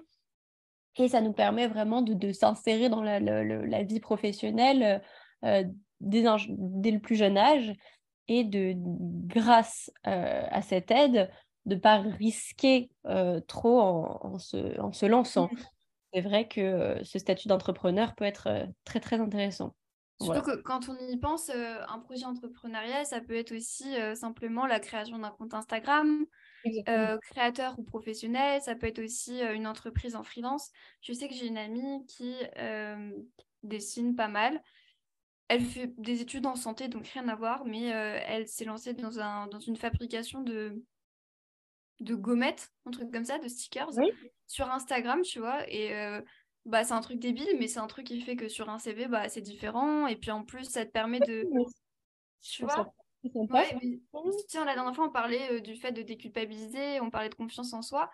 Et 0.98 1.08
ça 1.08 1.22
nous 1.22 1.32
permet 1.32 1.68
vraiment 1.68 2.02
de, 2.02 2.32
s'insérer 2.32 2.90
dans 2.90 3.02
la, 3.02 3.20
la, 3.20 3.82
vie 3.84 4.00
professionnelle 4.00 5.02
dès, 5.42 6.24
dès, 6.48 6.90
le 6.90 6.98
plus 6.98 7.16
jeune 7.16 7.38
âge. 7.38 7.72
Et 8.28 8.44
de, 8.44 8.74
grâce 8.76 9.90
à 10.04 10.60
cette 10.60 10.90
aide, 10.90 11.30
de 11.66 11.74
ne 11.74 11.80
pas 11.80 11.98
risquer 11.98 12.90
euh, 13.06 13.40
trop 13.40 13.80
en, 13.80 14.38
se, 14.38 14.80
en, 14.80 14.92
se, 14.92 15.06
lançant. 15.06 15.48
Mmh. 15.52 15.58
C'est 16.12 16.20
vrai 16.20 16.48
que 16.48 16.60
euh, 16.60 17.04
ce 17.04 17.18
statut 17.18 17.48
d'entrepreneur 17.48 18.14
peut 18.14 18.24
être 18.24 18.48
euh, 18.48 18.66
très 18.84 19.00
très 19.00 19.20
intéressant. 19.20 19.74
Surtout 20.20 20.42
que 20.42 20.56
quand 20.56 20.88
on 20.88 20.96
y 21.08 21.16
pense, 21.16 21.50
un 21.50 21.98
projet 21.98 22.26
entrepreneurial, 22.26 23.04
ça 23.04 23.20
peut 23.20 23.34
être 23.34 23.50
aussi 23.50 23.96
simplement 24.14 24.66
la 24.66 24.78
création 24.78 25.18
d'un 25.18 25.30
compte 25.30 25.52
Instagram, 25.52 26.24
créateur 27.22 27.76
ou 27.76 27.82
professionnel, 27.82 28.62
ça 28.62 28.76
peut 28.76 28.86
être 28.86 29.02
aussi 29.02 29.40
une 29.40 29.66
entreprise 29.66 30.14
en 30.14 30.22
freelance. 30.22 30.70
Je 31.00 31.12
sais 31.12 31.26
que 31.26 31.34
j'ai 31.34 31.48
une 31.48 31.58
amie 31.58 32.06
qui 32.06 32.36
dessine 33.64 34.14
pas 34.14 34.28
mal. 34.28 34.62
Elle 35.48 35.64
fait 35.64 35.92
des 35.98 36.20
études 36.20 36.46
en 36.46 36.54
santé, 36.54 36.86
donc 36.86 37.08
rien 37.08 37.26
à 37.26 37.34
voir, 37.34 37.64
mais 37.64 37.86
elle 37.86 38.46
s'est 38.46 38.64
lancée 38.64 38.92
dans, 38.92 39.18
un, 39.18 39.48
dans 39.48 39.58
une 39.58 39.76
fabrication 39.76 40.40
de, 40.40 40.84
de 42.02 42.14
gommettes, 42.14 42.70
un 42.86 42.90
truc 42.90 43.10
comme 43.12 43.24
ça, 43.24 43.38
de 43.38 43.48
stickers, 43.48 43.90
sur 44.46 44.70
Instagram, 44.70 45.22
tu 45.22 45.38
vois. 45.38 45.68
Et 45.70 45.94
euh, 45.94 46.20
bah, 46.64 46.84
c'est 46.84 46.94
un 46.94 47.00
truc 47.00 47.18
débile, 47.18 47.56
mais 47.58 47.68
c'est 47.68 47.80
un 47.80 47.86
truc 47.86 48.06
qui 48.06 48.20
fait 48.20 48.36
que 48.36 48.48
sur 48.48 48.68
un 48.68 48.78
CV, 48.78 49.08
bah, 49.08 49.28
c'est 49.28 49.40
différent. 49.40 50.06
Et 50.06 50.16
puis 50.16 50.30
en 50.30 50.44
plus, 50.44 50.64
ça 50.64 50.84
te 50.84 50.90
permet 50.90 51.20
de. 51.20 51.44
Tu 52.40 52.64
vois 52.64 52.92
ouais, 53.24 54.00
Tiens, 54.48 54.64
la 54.64 54.74
dernière 54.74 54.94
fois, 54.94 55.06
on 55.06 55.12
parlait 55.12 55.52
euh, 55.52 55.60
du 55.60 55.76
fait 55.76 55.92
de 55.92 56.02
déculpabiliser, 56.02 57.00
on 57.00 57.10
parlait 57.10 57.28
de 57.28 57.34
confiance 57.34 57.72
en 57.72 57.82
soi. 57.82 58.10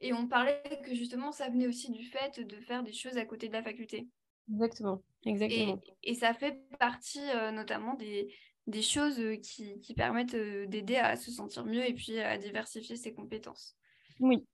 Et 0.00 0.12
on 0.12 0.26
parlait 0.26 0.62
que 0.84 0.94
justement, 0.94 1.32
ça 1.32 1.48
venait 1.48 1.66
aussi 1.66 1.90
du 1.90 2.04
fait 2.04 2.40
de 2.40 2.60
faire 2.60 2.82
des 2.82 2.92
choses 2.92 3.16
à 3.16 3.24
côté 3.24 3.48
de 3.48 3.52
la 3.52 3.62
faculté. 3.62 4.08
Exactement, 4.50 5.02
exactement. 5.24 5.80
Et, 6.02 6.14
ça 6.14 6.34
fait 6.34 6.60
partie 6.78 7.30
euh, 7.30 7.50
notamment 7.50 7.94
des, 7.94 8.34
des 8.66 8.82
choses 8.82 9.18
euh, 9.20 9.36
qui, 9.36 9.80
qui 9.80 9.94
permettent 9.94 10.34
euh, 10.34 10.66
d'aider 10.66 10.96
à 10.96 11.16
se 11.16 11.30
sentir 11.30 11.64
mieux 11.64 11.86
et 11.86 11.94
puis 11.94 12.18
à 12.20 12.38
diversifier 12.38 12.96
ses 12.96 13.12
compétences. 13.12 13.76
Oui, 14.20 14.44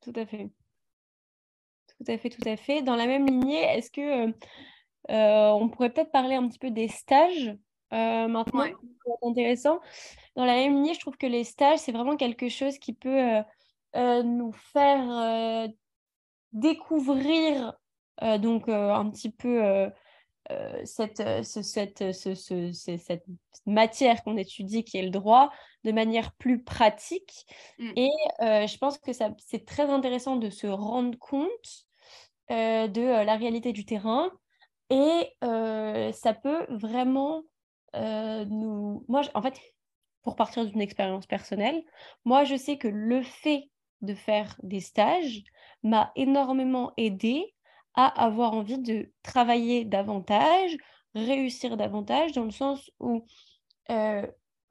tout 0.00 0.12
à 0.14 0.26
fait. 0.26 0.50
Tout 1.88 2.12
à 2.12 2.18
fait, 2.18 2.30
tout 2.30 2.48
à 2.48 2.56
fait. 2.56 2.82
Dans 2.82 2.94
la 2.94 3.06
même 3.06 3.26
lignée, 3.26 3.62
est-ce 3.62 3.90
que 3.90 4.28
euh, 5.10 5.50
on 5.50 5.68
pourrait 5.68 5.90
peut-être 5.90 6.12
parler 6.12 6.36
un 6.36 6.46
petit 6.48 6.58
peu 6.58 6.70
des 6.70 6.88
stages 6.88 7.56
maintenant 7.90 8.60
ouais. 8.60 8.74
intéressant. 9.22 9.80
Dans 10.36 10.44
la 10.44 10.54
même 10.54 10.74
lignée, 10.74 10.94
je 10.94 11.00
trouve 11.00 11.16
que 11.16 11.26
les 11.26 11.42
stages, 11.42 11.78
c'est 11.78 11.92
vraiment 11.92 12.16
quelque 12.16 12.48
chose 12.48 12.78
qui 12.78 12.92
peut 12.92 13.42
nous 13.94 14.52
faire 14.52 15.68
découvrir 16.52 17.72
donc 18.20 18.68
un 18.68 19.10
petit 19.10 19.30
peu 19.30 19.90
euh, 20.50 20.80
cette, 20.84 21.20
euh, 21.20 21.42
cette, 21.42 22.00
euh, 22.00 22.72
cette, 22.72 23.24
matière 23.66 24.22
qu'on 24.22 24.38
étudie, 24.38 24.82
qui 24.82 24.96
est 24.96 25.02
le 25.02 25.10
droit, 25.10 25.50
de 25.84 25.92
manière 25.92 26.32
plus 26.32 26.62
pratique. 26.62 27.44
Mm. 27.78 27.92
Et 27.96 28.10
je 28.40 28.78
pense 28.78 28.96
que 28.98 29.12
c'est 29.12 29.66
très 29.66 29.90
intéressant 29.90 30.36
de 30.36 30.48
se 30.48 30.66
rendre 30.66 31.18
compte 31.18 31.86
de 32.48 33.24
la 33.24 33.36
réalité 33.36 33.72
du 33.72 33.84
terrain. 33.84 34.30
Et 34.88 35.36
ça 35.40 36.32
peut 36.32 36.64
vraiment 36.70 37.42
nous... 37.94 39.04
Moi, 39.08 39.22
en 39.34 39.42
fait, 39.42 39.60
pour 40.22 40.34
partir 40.34 40.64
d'une 40.64 40.80
expérience 40.80 41.26
personnelle, 41.26 41.82
moi, 42.24 42.44
je 42.44 42.56
sais 42.56 42.78
que 42.78 42.88
le 42.88 43.22
fait 43.22 43.68
de 44.00 44.14
faire 44.14 44.56
des 44.62 44.80
stages 44.80 45.42
m'a 45.82 46.10
énormément 46.16 46.92
aidé 46.96 47.54
à 47.94 48.06
avoir 48.24 48.52
envie 48.52 48.78
de 48.78 49.10
travailler 49.22 49.84
davantage, 49.84 50.76
réussir 51.14 51.76
davantage, 51.76 52.32
dans 52.32 52.44
le 52.44 52.50
sens 52.50 52.90
où 53.00 53.24
euh, 53.90 54.26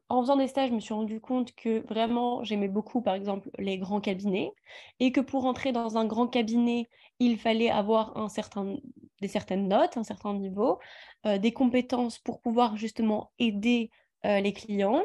en 0.10 0.22
faisant 0.22 0.38
des 0.38 0.48
stages, 0.48 0.70
je 0.70 0.76
me 0.76 0.80
suis 0.80 0.94
rendu 0.94 1.20
compte 1.20 1.54
que 1.56 1.86
vraiment, 1.88 2.44
j'aimais 2.44 2.70
beaucoup, 2.70 3.02
par 3.02 3.16
exemple, 3.16 3.50
les 3.60 3.78
grands 3.78 4.00
cabinets, 4.00 4.54
et 5.00 5.12
que 5.12 5.20
pour 5.20 5.46
entrer 5.46 5.72
dans 5.74 5.98
un 5.98 6.06
grand 6.06 6.28
cabinet, 6.28 6.88
il 7.20 7.38
fallait 7.38 7.70
avoir 7.70 8.16
un 8.18 8.30
certain, 8.30 8.78
des 9.22 9.28
certaines 9.28 9.68
notes, 9.68 9.98
un 9.98 10.04
certain 10.04 10.34
niveau, 10.34 10.80
euh, 11.26 11.38
des 11.40 11.52
compétences 11.52 12.20
pour 12.20 12.40
pouvoir 12.42 12.78
justement 12.78 13.32
aider 13.40 13.90
euh, 14.26 14.40
les 14.40 14.54
clients. 14.54 15.04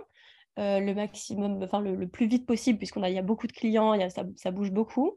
Le 0.59 0.93
maximum, 0.93 1.63
enfin 1.63 1.81
le, 1.81 2.07
plus 2.07 2.27
vite 2.27 2.47
possible, 2.47 2.79
puisqu'on 2.79 3.03
a, 3.03 3.09
il 3.09 3.15
y 3.15 3.19
a 3.19 3.23
beaucoup 3.23 3.47
de 3.47 3.53
clients, 3.53 3.95
y 3.95 4.03
a, 4.03 4.11
ça, 4.11 4.25
ça, 4.37 4.51
bouge 4.51 4.71
beaucoup. 4.71 5.17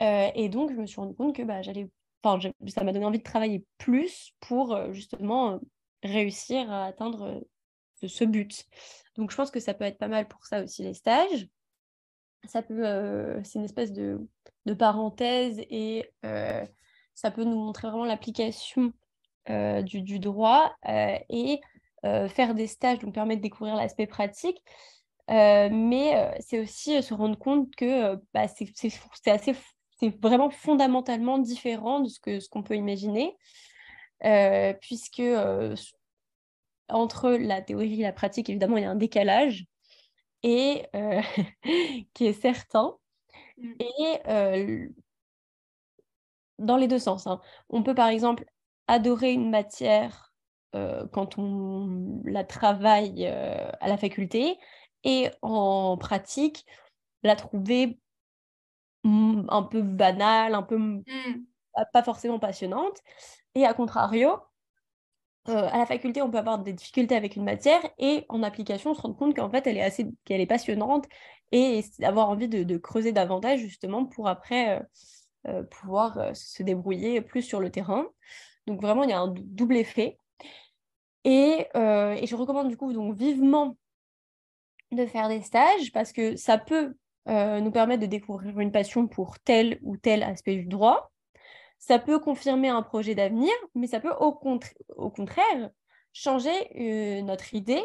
et 0.00 0.48
donc, 0.48 0.70
je 0.72 0.76
me 0.76 0.86
suis 0.86 1.00
rendu 1.00 1.14
compte 1.16 1.34
que 1.34 1.42
bah, 1.42 1.62
j'allais, 1.62 1.90
enfin, 2.22 2.50
ça 2.68 2.84
m'a 2.84 2.92
donné 2.92 3.04
envie 3.04 3.18
de 3.18 3.24
travailler 3.24 3.64
plus 3.78 4.32
pour 4.40 4.92
justement 4.92 5.60
réussir 6.02 6.70
à 6.70 6.86
atteindre 6.86 7.42
ce, 8.00 8.08
ce 8.08 8.24
but. 8.24 8.66
Donc, 9.16 9.30
je 9.30 9.36
pense 9.36 9.50
que 9.50 9.60
ça 9.60 9.74
peut 9.74 9.84
être 9.84 9.98
pas 9.98 10.08
mal 10.08 10.26
pour 10.28 10.44
ça 10.46 10.62
aussi, 10.62 10.82
les 10.82 10.94
stages. 10.94 11.48
Ça 12.44 12.62
peut, 12.62 12.86
euh, 12.86 13.40
c'est 13.44 13.58
une 13.58 13.64
espèce 13.64 13.92
de, 13.92 14.18
de 14.66 14.74
parenthèse 14.74 15.60
et 15.70 16.10
euh, 16.24 16.64
ça 17.14 17.30
peut 17.30 17.44
nous 17.44 17.56
montrer 17.56 17.88
vraiment 17.88 18.04
l'application 18.04 18.92
euh, 19.48 19.82
du, 19.82 20.02
du, 20.02 20.18
droit 20.18 20.74
et 20.84 21.60
faire 22.02 22.54
des 22.54 22.66
stages, 22.66 22.98
donc 22.98 23.14
permet 23.14 23.36
de 23.36 23.42
découvrir 23.42 23.76
l'aspect 23.76 24.08
pratique. 24.08 24.60
mais 25.28 26.34
c'est 26.40 26.58
aussi 26.58 27.00
se 27.00 27.14
rendre 27.14 27.38
compte 27.38 27.72
que 27.76 28.16
bah, 28.34 28.48
c'est 28.48 29.30
assez 29.30 29.54
c'est 30.02 30.20
vraiment 30.20 30.50
fondamentalement 30.50 31.38
différent 31.38 32.00
de 32.00 32.08
ce 32.08 32.18
que 32.18 32.40
ce 32.40 32.48
qu'on 32.48 32.62
peut 32.62 32.76
imaginer, 32.76 33.36
puisque 34.80 35.22
entre 36.88 37.30
la 37.30 37.62
théorie 37.62 38.00
et 38.00 38.02
la 38.02 38.12
pratique, 38.12 38.50
évidemment, 38.50 38.76
il 38.76 38.82
y 38.82 38.86
a 38.86 38.90
un 38.90 38.96
décalage 38.96 39.66
et 40.42 40.86
euh, 40.94 41.20
qui 42.14 42.26
est 42.26 42.40
certain. 42.40 42.96
Mm. 43.58 43.72
Et 43.80 44.20
euh, 44.28 44.88
dans 46.58 46.76
les 46.76 46.88
deux 46.88 46.98
sens. 46.98 47.26
Hein. 47.26 47.40
On 47.68 47.82
peut 47.82 47.94
par 47.94 48.08
exemple 48.08 48.44
adorer 48.86 49.32
une 49.32 49.50
matière 49.50 50.32
euh, 50.74 51.06
quand 51.12 51.38
on 51.38 52.22
la 52.24 52.44
travaille 52.44 53.26
à 53.26 53.88
la 53.88 53.96
faculté 53.96 54.58
et 55.04 55.28
en 55.42 55.96
pratique 55.98 56.64
la 57.22 57.36
trouver 57.36 57.98
un 59.04 59.62
peu 59.62 59.82
banale, 59.82 60.54
un 60.54 60.62
peu 60.62 60.78
mm. 60.78 61.04
pas 61.92 62.02
forcément 62.02 62.38
passionnante. 62.38 62.98
Et 63.54 63.66
à 63.66 63.74
contrario, 63.74 64.36
euh, 65.48 65.68
à 65.72 65.78
la 65.78 65.86
faculté, 65.86 66.22
on 66.22 66.30
peut 66.30 66.38
avoir 66.38 66.58
des 66.60 66.72
difficultés 66.72 67.16
avec 67.16 67.34
une 67.34 67.44
matière 67.44 67.80
et 67.98 68.24
en 68.28 68.42
application, 68.42 68.92
on 68.92 68.94
se 68.94 69.02
rend 69.02 69.12
compte 69.12 69.34
qu'en 69.34 69.50
fait, 69.50 69.66
elle 69.66 69.76
est 69.76 69.82
assez, 69.82 70.06
qu'elle 70.24 70.40
est 70.40 70.46
passionnante 70.46 71.06
et 71.50 71.84
avoir 72.02 72.28
envie 72.28 72.48
de, 72.48 72.76
creuser 72.78 73.12
davantage 73.12 73.60
justement 73.60 74.06
pour 74.06 74.28
après 74.28 74.78
euh, 74.78 74.82
euh, 75.48 75.62
pouvoir 75.64 76.34
se 76.34 76.62
débrouiller 76.62 77.20
plus 77.20 77.42
sur 77.42 77.60
le 77.60 77.70
terrain. 77.70 78.06
Donc 78.66 78.80
vraiment, 78.80 79.02
il 79.02 79.10
y 79.10 79.12
a 79.12 79.20
un 79.20 79.34
double 79.36 79.76
effet. 79.76 80.16
Et, 81.24 81.66
et, 81.74 82.26
je 82.26 82.34
recommande 82.34 82.68
du 82.68 82.76
coup 82.76 82.92
donc 82.92 83.14
vivement 83.16 83.76
de 84.90 85.06
faire 85.06 85.28
des 85.28 85.40
stages 85.42 85.92
parce 85.92 86.12
que 86.12 86.36
ça 86.36 86.58
peut 86.58 86.96
nous 87.26 87.70
permettre 87.70 88.00
de 88.02 88.06
découvrir 88.06 88.58
une 88.58 88.72
passion 88.72 89.06
pour 89.06 89.38
tel 89.38 89.78
ou 89.82 89.96
tel 89.96 90.22
aspect 90.22 90.56
du 90.56 90.66
droit 90.66 91.12
ça 91.82 91.98
peut 91.98 92.20
confirmer 92.20 92.68
un 92.68 92.82
projet 92.82 93.16
d'avenir, 93.16 93.50
mais 93.74 93.88
ça 93.88 93.98
peut 93.98 94.14
au, 94.20 94.38
au 94.96 95.10
contraire 95.10 95.70
changer 96.12 96.52
euh, 96.76 97.22
notre 97.22 97.54
idée 97.54 97.82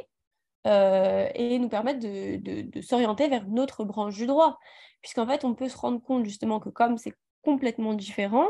euh, 0.67 1.27
et 1.33 1.57
nous 1.57 1.67
permettre 1.67 1.99
de, 1.99 2.81
s'orienter 2.81 3.27
vers 3.27 3.43
une 3.45 3.59
autre 3.59 3.85
branche 3.85 4.15
du 4.15 4.27
droit. 4.27 4.59
Puisqu'en 5.01 5.25
fait, 5.25 5.43
on 5.43 5.55
peut 5.55 5.67
se 5.67 5.77
rendre 5.77 5.99
compte 5.99 6.25
justement 6.25 6.59
que 6.59 6.69
comme 6.69 6.99
c'est 6.99 7.15
complètement 7.41 7.95
différent, 7.95 8.47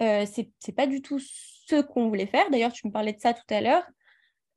euh, 0.00 0.26
c'est 0.26 0.72
pas 0.74 0.88
du 0.88 1.00
tout 1.00 1.20
ce 1.20 1.80
qu'on 1.80 2.08
voulait 2.08 2.26
faire. 2.26 2.50
D'ailleurs, 2.50 2.72
tu 2.72 2.84
me 2.88 2.92
parlais 2.92 3.12
de 3.12 3.20
ça 3.20 3.34
tout 3.34 3.54
à 3.54 3.60
l'heure. 3.60 3.84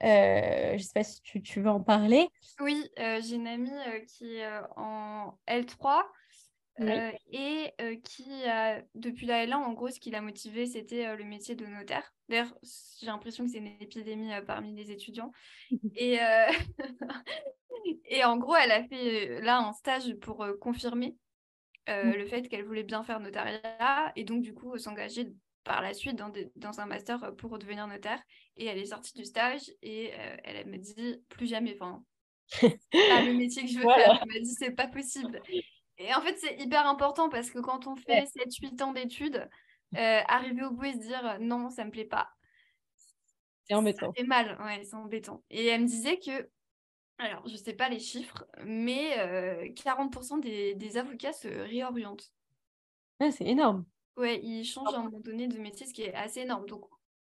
Euh, 0.04 0.72
je 0.72 0.74
ne 0.74 0.78
sais 0.80 0.94
pas 0.94 1.04
si 1.04 1.22
tu, 1.22 1.42
tu, 1.42 1.62
veux 1.62 1.70
en 1.70 1.82
parler. 1.82 2.28
Oui, 2.60 2.90
j'ai 2.98 3.36
une 3.36 3.48
amie 3.48 3.72
qui 4.08 4.38
est 4.38 4.48
en 4.76 5.38
L3 5.48 6.04
euh, 6.82 7.12
et 7.32 7.72
euh, 7.80 7.96
qui, 8.04 8.44
a, 8.46 8.82
depuis 8.96 9.26
la 9.26 9.46
L1, 9.46 9.56
en 9.56 9.74
gros, 9.74 9.90
ce 9.90 10.00
qui 10.00 10.12
l'a 10.12 10.22
motivé, 10.22 10.66
c'était 10.66 11.06
euh, 11.06 11.16
le 11.16 11.24
métier 11.24 11.56
de 11.56 11.66
notaire. 11.66 12.14
D'ailleurs, 12.28 12.54
j'ai 13.00 13.06
l'impression 13.06 13.46
que 13.46 13.52
c'est 13.52 13.60
une 13.60 13.78
épidémie 13.80 14.32
parmi 14.46 14.76
les 14.76 14.92
étudiants. 14.92 15.32
et, 15.96 16.18
et 18.06 18.24
en 18.26 18.38
gros, 18.38 18.56
elle 18.56 18.72
a 18.72 18.84
fait 18.84 19.40
là 19.42 19.60
un 19.60 19.72
stage 19.72 20.14
pour 20.16 20.46
confirmer 20.60 21.16
mmh. 21.88 22.12
le 22.12 22.26
fait 22.26 22.50
qu'elle 22.50 22.66
voulait 22.66 22.84
bien 22.84 23.04
faire 23.04 23.20
notariat 23.20 24.12
et 24.16 24.24
donc, 24.26 24.42
du 24.42 24.54
coup, 24.54 24.78
s'engager 24.78 25.32
par 25.66 25.82
la 25.82 25.94
suite 25.94 26.16
dans, 26.16 26.32
dans, 26.56 26.80
un 26.80 26.86
master 26.86 27.36
pour 27.36 27.60
devenir 27.60 27.88
notaire. 27.88 28.22
Et 28.56 28.66
elle 28.66 28.78
est 28.78 28.86
sortie 28.86 29.14
du 29.14 29.26
stage 29.26 29.70
et 29.82 30.12
elle, 30.12 30.56
elle 30.56 30.68
me 30.68 30.78
dit 30.78 31.22
plus 31.28 31.48
jamais, 31.48 31.76
enfin, 31.80 32.02
pas 32.62 33.22
le 33.22 33.34
métier 33.38 33.64
que 33.64 33.70
je 33.70 33.78
veux 33.78 33.84
faire. 33.84 34.20
Elle 34.22 34.28
m'a 34.28 34.40
dit 34.40 34.56
c'est 34.58 34.72
pas 34.72 34.88
possible. 34.88 35.42
Et 35.98 36.14
en 36.14 36.22
fait, 36.22 36.38
c'est 36.38 36.56
hyper 36.60 36.86
important 36.88 37.30
parce 37.30 37.50
que 37.50 37.60
quand 37.60 37.88
on 37.88 37.96
fait 37.96 38.26
7-8 38.26 38.84
ans 38.84 38.94
d'études, 38.94 39.48
euh, 39.96 40.22
arriver 40.28 40.64
au 40.64 40.72
bout 40.72 40.86
et 40.86 40.94
se 40.94 40.98
dire 40.98 41.26
euh, 41.26 41.38
non, 41.40 41.70
ça 41.70 41.86
me 41.86 41.92
plaît 41.92 42.06
pas. 42.06 42.30
C'est 43.64 43.76
embêtant. 43.76 44.12
C'est 44.16 44.26
mal, 44.26 44.60
ouais, 44.62 44.84
c'est 44.84 44.96
embêtant. 44.96 45.44
Et 45.50 45.66
elle 45.68 45.82
me 45.82 45.88
disait 45.88 46.20
que, 46.20 46.50
alors 47.18 47.48
je 47.48 47.56
sais 47.56 47.74
pas 47.74 47.90
les 47.90 48.00
chiffres, 48.00 48.46
mais 48.64 49.16
40% 49.74 50.38
euh, 50.46 50.76
des, 50.76 50.98
avocats 50.98 51.34
se 51.34 51.48
réorientent. 51.48 52.32
Ouais, 53.20 53.32
c'est 53.32 53.46
énorme. 53.46 53.86
Ouais, 54.18 54.40
ils 54.44 54.64
changent 54.64 54.94
à 54.94 55.00
un 55.00 55.04
moment 55.04 55.20
donné 55.20 55.48
de 55.48 55.58
métier, 55.58 55.86
ce 55.86 55.94
qui 55.94 56.04
est 56.04 56.14
assez 56.14 56.42
énorme. 56.42 56.66
Donc, 56.68 56.86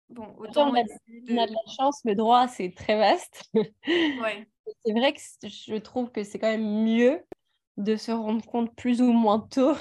bon, 0.09 0.35
autant. 0.38 0.71
On 0.71 0.75
a, 0.75 0.83
de... 0.83 0.88
on 1.33 1.38
a 1.38 1.47
de 1.47 1.53
la 1.53 1.73
chance, 1.77 2.01
le 2.05 2.14
droit, 2.14 2.47
c'est 2.49 2.73
très 2.75 2.97
vaste. 2.97 3.43
ouais. 3.55 4.49
C'est 4.85 4.93
vrai 4.93 5.12
que 5.12 5.21
je 5.43 5.77
trouve 5.77 6.11
que 6.11 6.23
c'est 6.23 6.38
quand 6.38 6.49
même 6.51 6.85
mieux 6.85 7.25
de 7.79 7.97
se 7.97 8.11
rendre 8.12 8.45
compte 8.45 8.75
plus 8.75 9.01
ou 9.01 9.12
moins 9.12 9.41
tôt 9.41 9.75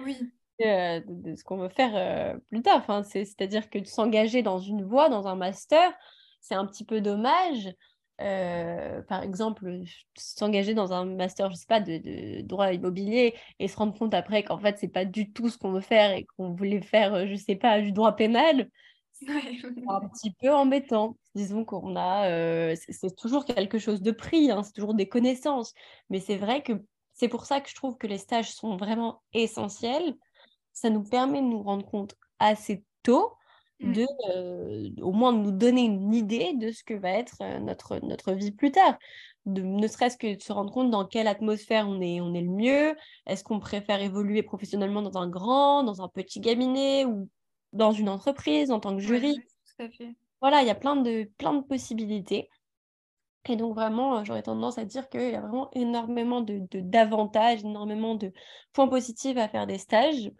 oui. 0.00 0.16
De, 0.60 1.36
ce 1.36 1.44
qu'on 1.44 1.56
veut 1.56 1.68
faire 1.68 1.92
euh, 1.94 2.36
plus 2.50 2.62
tard. 2.62 2.78
Enfin, 2.78 3.02
C'est-à-dire 3.04 3.70
que 3.70 3.78
de 3.78 3.86
s'engager 3.86 4.42
dans 4.42 4.58
une 4.58 4.84
voie, 4.84 5.08
dans 5.08 5.26
un 5.28 5.36
master, 5.36 5.92
c'est 6.40 6.54
un 6.54 6.66
petit 6.66 6.84
peu 6.84 7.00
dommage. 7.00 7.68
Euh, 8.20 9.00
par 9.02 9.22
exemple, 9.22 9.82
s'engager 10.16 10.74
dans 10.74 10.92
un 10.92 11.04
master, 11.04 11.50
je 11.50 11.56
sais 11.56 11.66
pas, 11.66 11.80
de, 11.80 12.40
droit 12.42 12.72
immobilier 12.72 13.34
et 13.58 13.68
se 13.68 13.76
rendre 13.76 13.96
compte 13.96 14.14
après 14.14 14.42
qu'en 14.42 14.58
fait, 14.58 14.76
c'est 14.78 14.88
pas 14.88 15.04
du 15.04 15.32
tout 15.32 15.48
ce 15.48 15.58
qu'on 15.58 15.72
veut 15.72 15.80
faire 15.80 16.12
et 16.12 16.26
qu'on 16.36 16.52
voulait 16.52 16.82
faire, 16.82 17.26
je 17.26 17.34
sais 17.36 17.56
pas, 17.56 17.80
du 17.80 17.92
droit 17.92 18.16
pénal. 18.16 18.68
C'est 19.20 19.28
un 19.88 20.08
petit 20.08 20.32
peu 20.40 20.54
embêtant. 20.54 21.16
Disons 21.34 21.64
qu'on 21.64 21.96
a, 21.96 22.76
c'est 22.76 23.16
toujours 23.16 23.44
quelque 23.44 23.80
chose 23.80 24.00
de 24.00 24.12
pris, 24.12 24.52
hein, 24.52 24.62
c'est 24.62 24.72
toujours 24.72 24.94
des 24.94 25.08
connaissances. 25.08 25.74
Mais 26.08 26.20
c'est 26.20 26.36
vrai 26.36 26.62
que 26.62 26.72
c'est 27.14 27.28
pour 27.28 27.44
ça 27.44 27.60
que 27.60 27.68
je 27.68 27.74
trouve 27.74 27.96
que 27.96 28.06
les 28.06 28.18
stages 28.18 28.52
sont 28.52 28.76
vraiment 28.76 29.22
essentiels. 29.32 30.14
Ça 30.72 30.88
nous 30.88 31.02
permet 31.02 31.40
de 31.40 31.46
nous 31.46 31.62
rendre 31.62 31.84
compte 31.84 32.14
assez 32.38 32.84
tôt. 33.02 33.32
De, 33.80 34.06
euh, 34.30 34.90
au 35.02 35.12
moins 35.12 35.32
de 35.32 35.38
nous 35.38 35.52
donner 35.52 35.82
une 35.82 36.12
idée 36.12 36.54
de 36.54 36.72
ce 36.72 36.82
que 36.82 36.94
va 36.94 37.10
être 37.10 37.36
euh, 37.42 37.58
notre, 37.60 37.98
notre 38.04 38.32
vie 38.32 38.50
plus 38.50 38.72
tard. 38.72 38.98
De, 39.46 39.62
ne 39.62 39.86
serait-ce 39.86 40.16
que 40.16 40.36
de 40.36 40.42
se 40.42 40.52
rendre 40.52 40.72
compte 40.72 40.90
dans 40.90 41.06
quelle 41.06 41.28
atmosphère 41.28 41.88
on 41.88 42.00
est, 42.00 42.20
on 42.20 42.34
est 42.34 42.42
le 42.42 42.50
mieux. 42.50 42.96
Est-ce 43.26 43.44
qu'on 43.44 43.60
préfère 43.60 44.02
évoluer 44.02 44.42
professionnellement 44.42 45.02
dans 45.02 45.18
un 45.18 45.28
grand, 45.28 45.84
dans 45.84 46.02
un 46.02 46.08
petit 46.08 46.40
cabinet 46.40 47.04
ou 47.04 47.28
dans 47.72 47.92
une 47.92 48.08
entreprise 48.08 48.70
en 48.70 48.80
tant 48.80 48.94
que 48.94 49.02
jury? 49.02 49.38
Voilà, 50.40 50.62
il 50.62 50.66
y 50.66 50.70
a 50.70 50.74
plein 50.74 50.96
de, 50.96 51.30
plein 51.38 51.54
de 51.54 51.62
possibilités. 51.62 52.48
Et 53.48 53.56
donc 53.56 53.74
vraiment, 53.74 54.24
j'aurais 54.24 54.42
tendance 54.42 54.76
à 54.76 54.84
dire 54.84 55.08
qu'il 55.08 55.30
y 55.30 55.34
a 55.34 55.40
vraiment 55.40 55.70
énormément 55.72 56.42
de, 56.42 56.66
d'avantages, 56.74 57.64
énormément 57.64 58.14
de 58.14 58.32
points 58.72 58.88
positifs 58.88 59.36
à 59.38 59.48
faire 59.48 59.66
des 59.66 59.78
stages. 59.78 60.30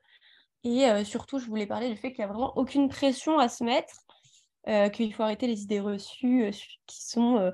Et 0.64 1.04
surtout, 1.04 1.38
je 1.38 1.46
voulais 1.46 1.66
parler 1.66 1.88
du 1.88 1.96
fait 1.96 2.12
qu'il 2.12 2.24
n'y 2.24 2.30
a 2.30 2.32
vraiment 2.32 2.52
aucune 2.56 2.88
pression 2.88 3.38
à 3.38 3.48
se 3.48 3.62
mettre, 3.64 3.94
qu'il 4.92 5.14
faut 5.14 5.22
arrêter 5.22 5.46
les 5.46 5.62
idées 5.62 5.80
reçues 5.80 6.50
qui 6.86 7.02
sont, 7.02 7.52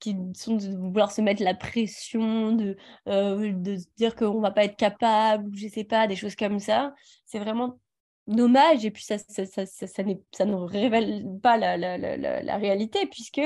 qui, 0.00 0.16
sont 0.34 0.56
de 0.56 0.76
vouloir 0.76 1.12
se 1.12 1.20
mettre 1.22 1.42
la 1.42 1.54
pression, 1.54 2.52
de, 2.52 2.76
de 3.06 3.76
dire 3.96 4.16
qu'on 4.16 4.34
ne 4.34 4.42
va 4.42 4.50
pas 4.50 4.64
être 4.64 4.76
capable, 4.76 5.56
je 5.56 5.66
ne 5.66 5.70
sais 5.70 5.84
pas, 5.84 6.06
des 6.06 6.16
choses 6.16 6.36
comme 6.36 6.58
ça. 6.58 6.92
C'est 7.26 7.38
vraiment 7.38 7.78
dommage 8.26 8.84
et 8.84 8.90
puis 8.90 9.04
ça, 9.04 9.18
ça, 9.18 9.46
ça, 9.46 9.64
ça, 9.66 10.02
ne 10.44 10.54
révèle 10.54 11.24
pas 11.42 11.56
la, 11.56 11.76
la, 11.76 11.96
la, 11.96 12.42
la 12.42 12.56
réalité 12.56 13.06
puisque 13.06 13.40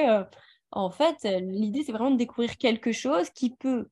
en 0.71 0.91
fait, 0.91 1.17
euh, 1.25 1.41
l'idée, 1.41 1.83
c'est 1.85 1.93
vraiment 1.93 2.11
de 2.11 2.17
découvrir 2.17 2.57
quelque 2.57 2.93
chose 2.93 3.31
qui 3.31 3.51
peut 3.51 3.89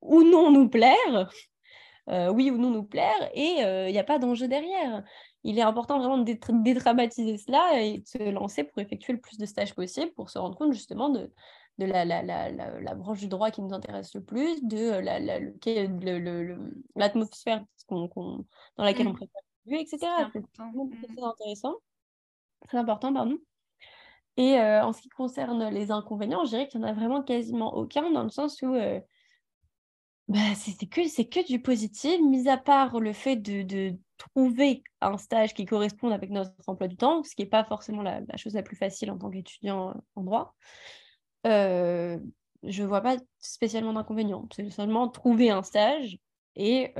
ou 0.00 0.22
non 0.22 0.50
nous 0.50 0.68
plaire, 0.68 1.30
euh, 2.10 2.30
oui 2.30 2.50
ou 2.50 2.58
non 2.58 2.70
nous 2.70 2.84
plaire, 2.84 3.30
et 3.32 3.56
il 3.58 3.64
euh, 3.64 3.90
n'y 3.90 3.98
a 3.98 4.04
pas 4.04 4.18
d'enjeu 4.18 4.46
derrière. 4.46 5.02
Il 5.42 5.58
est 5.58 5.62
important 5.62 5.98
vraiment 5.98 6.18
de 6.18 6.36
dédramatiser 6.62 7.38
cela 7.38 7.80
et 7.80 7.98
de 7.98 8.06
se 8.06 8.30
lancer 8.30 8.64
pour 8.64 8.78
effectuer 8.80 9.14
le 9.14 9.20
plus 9.20 9.38
de 9.38 9.46
stages 9.46 9.74
possible 9.74 10.12
pour 10.12 10.28
se 10.28 10.38
rendre 10.38 10.56
compte 10.56 10.72
justement 10.72 11.08
de, 11.08 11.32
de 11.78 11.86
la, 11.86 12.04
la, 12.04 12.22
la, 12.22 12.50
la, 12.50 12.94
branche 12.94 13.20
du 13.20 13.28
droit 13.28 13.50
qui 13.50 13.62
nous 13.62 13.72
intéresse 13.72 14.14
le 14.14 14.22
plus, 14.22 14.62
de 14.62 15.00
l'atmosphère 16.94 17.64
le, 17.90 18.08
dans 18.76 18.84
laquelle 18.84 19.08
on 19.08 19.12
mmh. 19.12 19.16
préfère 19.16 19.42
vivre, 19.66 19.80
etc. 19.80 19.98
C'est 20.32 20.42
très 20.52 21.22
intéressant. 21.22 21.74
Très 22.68 22.78
important, 22.78 23.12
pardon. 23.12 23.38
Et 24.36 24.58
en 24.58 24.92
ce 24.92 25.00
qui 25.00 25.08
concerne 25.10 25.68
les 25.68 25.90
inconvénients, 25.90 26.44
je 26.44 26.50
dirais 26.50 26.68
qu'il 26.68 26.80
n'y 26.80 26.86
en 26.86 26.88
a 26.88 26.92
vraiment 26.92 27.22
quasiment 27.22 27.74
aucun, 27.74 28.10
dans 28.10 28.24
le 28.24 28.30
sens 28.30 28.60
où 28.62 28.74
bah, 30.28 30.54
c'est 30.56 30.86
que, 30.86 31.24
que 31.24 31.46
du 31.46 31.60
positif, 31.60 32.20
mis 32.20 32.48
à 32.48 32.56
part 32.56 33.00
le 33.00 33.12
fait 33.12 33.36
de, 33.36 33.62
de, 33.62 33.96
trouver 34.16 34.82
un 35.00 35.18
stage 35.18 35.54
qui 35.54 35.66
corresponde 35.66 36.12
avec 36.12 36.30
notre 36.30 36.52
emploi 36.66 36.88
du 36.88 36.96
temps, 36.96 37.22
ce 37.24 37.34
qui 37.34 37.42
n'est 37.42 37.48
pas 37.48 37.64
forcément 37.64 38.00
la, 38.00 38.20
chose 38.36 38.54
la 38.54 38.62
plus 38.62 38.76
facile 38.76 39.10
en 39.10 39.18
tant 39.18 39.28
qu'étudiant 39.28 39.94
en 40.14 40.22
droit. 40.22 40.54
je 41.44 42.18
ne 42.62 42.86
vois 42.86 43.00
pas 43.00 43.16
spécialement 43.38 43.92
d'inconvénients. 43.92 44.48
C'est 44.54 44.70
seulement 44.70 45.08
trouver 45.08 45.50
un 45.50 45.62
stage 45.62 46.18
et 46.56 46.94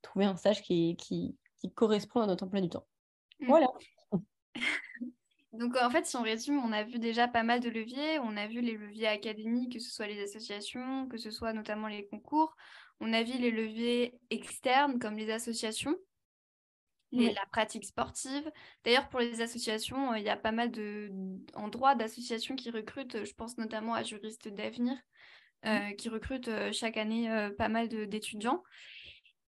trouver 0.00 0.24
un 0.24 0.36
stage 0.36 0.62
qui, 0.62 0.96
qui, 0.96 1.36
qui 1.60 1.70
correspond 1.70 2.22
à 2.22 2.26
notre 2.26 2.44
emploi 2.44 2.60
du 2.60 2.70
temps. 2.70 2.86
Mmh. 3.40 3.46
Voilà. 3.46 3.68
Donc 5.52 5.76
en 5.76 5.90
fait, 5.90 6.06
si 6.06 6.16
on 6.16 6.22
résume, 6.22 6.58
on 6.64 6.72
a 6.72 6.82
vu 6.82 6.98
déjà 6.98 7.28
pas 7.28 7.42
mal 7.42 7.60
de 7.60 7.68
leviers. 7.68 8.18
On 8.20 8.36
a 8.36 8.46
vu 8.46 8.60
les 8.60 8.76
leviers 8.76 9.08
académiques, 9.08 9.74
que 9.74 9.78
ce 9.78 9.90
soit 9.90 10.06
les 10.06 10.22
associations, 10.22 11.06
que 11.08 11.18
ce 11.18 11.30
soit 11.30 11.52
notamment 11.52 11.88
les 11.88 12.06
concours. 12.06 12.56
On 13.00 13.12
a 13.12 13.22
vu 13.22 13.38
les 13.38 13.50
leviers 13.50 14.14
externes 14.30 14.98
comme 14.98 15.16
les 15.16 15.30
associations, 15.30 15.96
la 17.12 17.44
pratique 17.50 17.84
sportive. 17.84 18.50
D'ailleurs, 18.84 19.08
pour 19.08 19.20
les 19.20 19.40
associations, 19.40 20.12
euh, 20.12 20.18
il 20.18 20.24
y 20.24 20.30
a 20.30 20.36
pas 20.36 20.52
mal 20.52 20.70
de 20.70 21.10
en 21.54 21.68
droit 21.68 21.94
d'associations 21.94 22.56
qui 22.56 22.70
recrutent. 22.70 23.24
Je 23.24 23.34
pense 23.34 23.58
notamment 23.58 23.94
à 23.94 24.02
Juristes 24.02 24.48
d'avenir, 24.48 24.96
euh, 25.66 25.90
qui 25.98 26.08
recrutent 26.08 26.48
euh, 26.48 26.72
chaque 26.72 26.96
année 26.96 27.28
pas 27.58 27.68
mal 27.68 27.88
d'étudiants. 27.88 28.62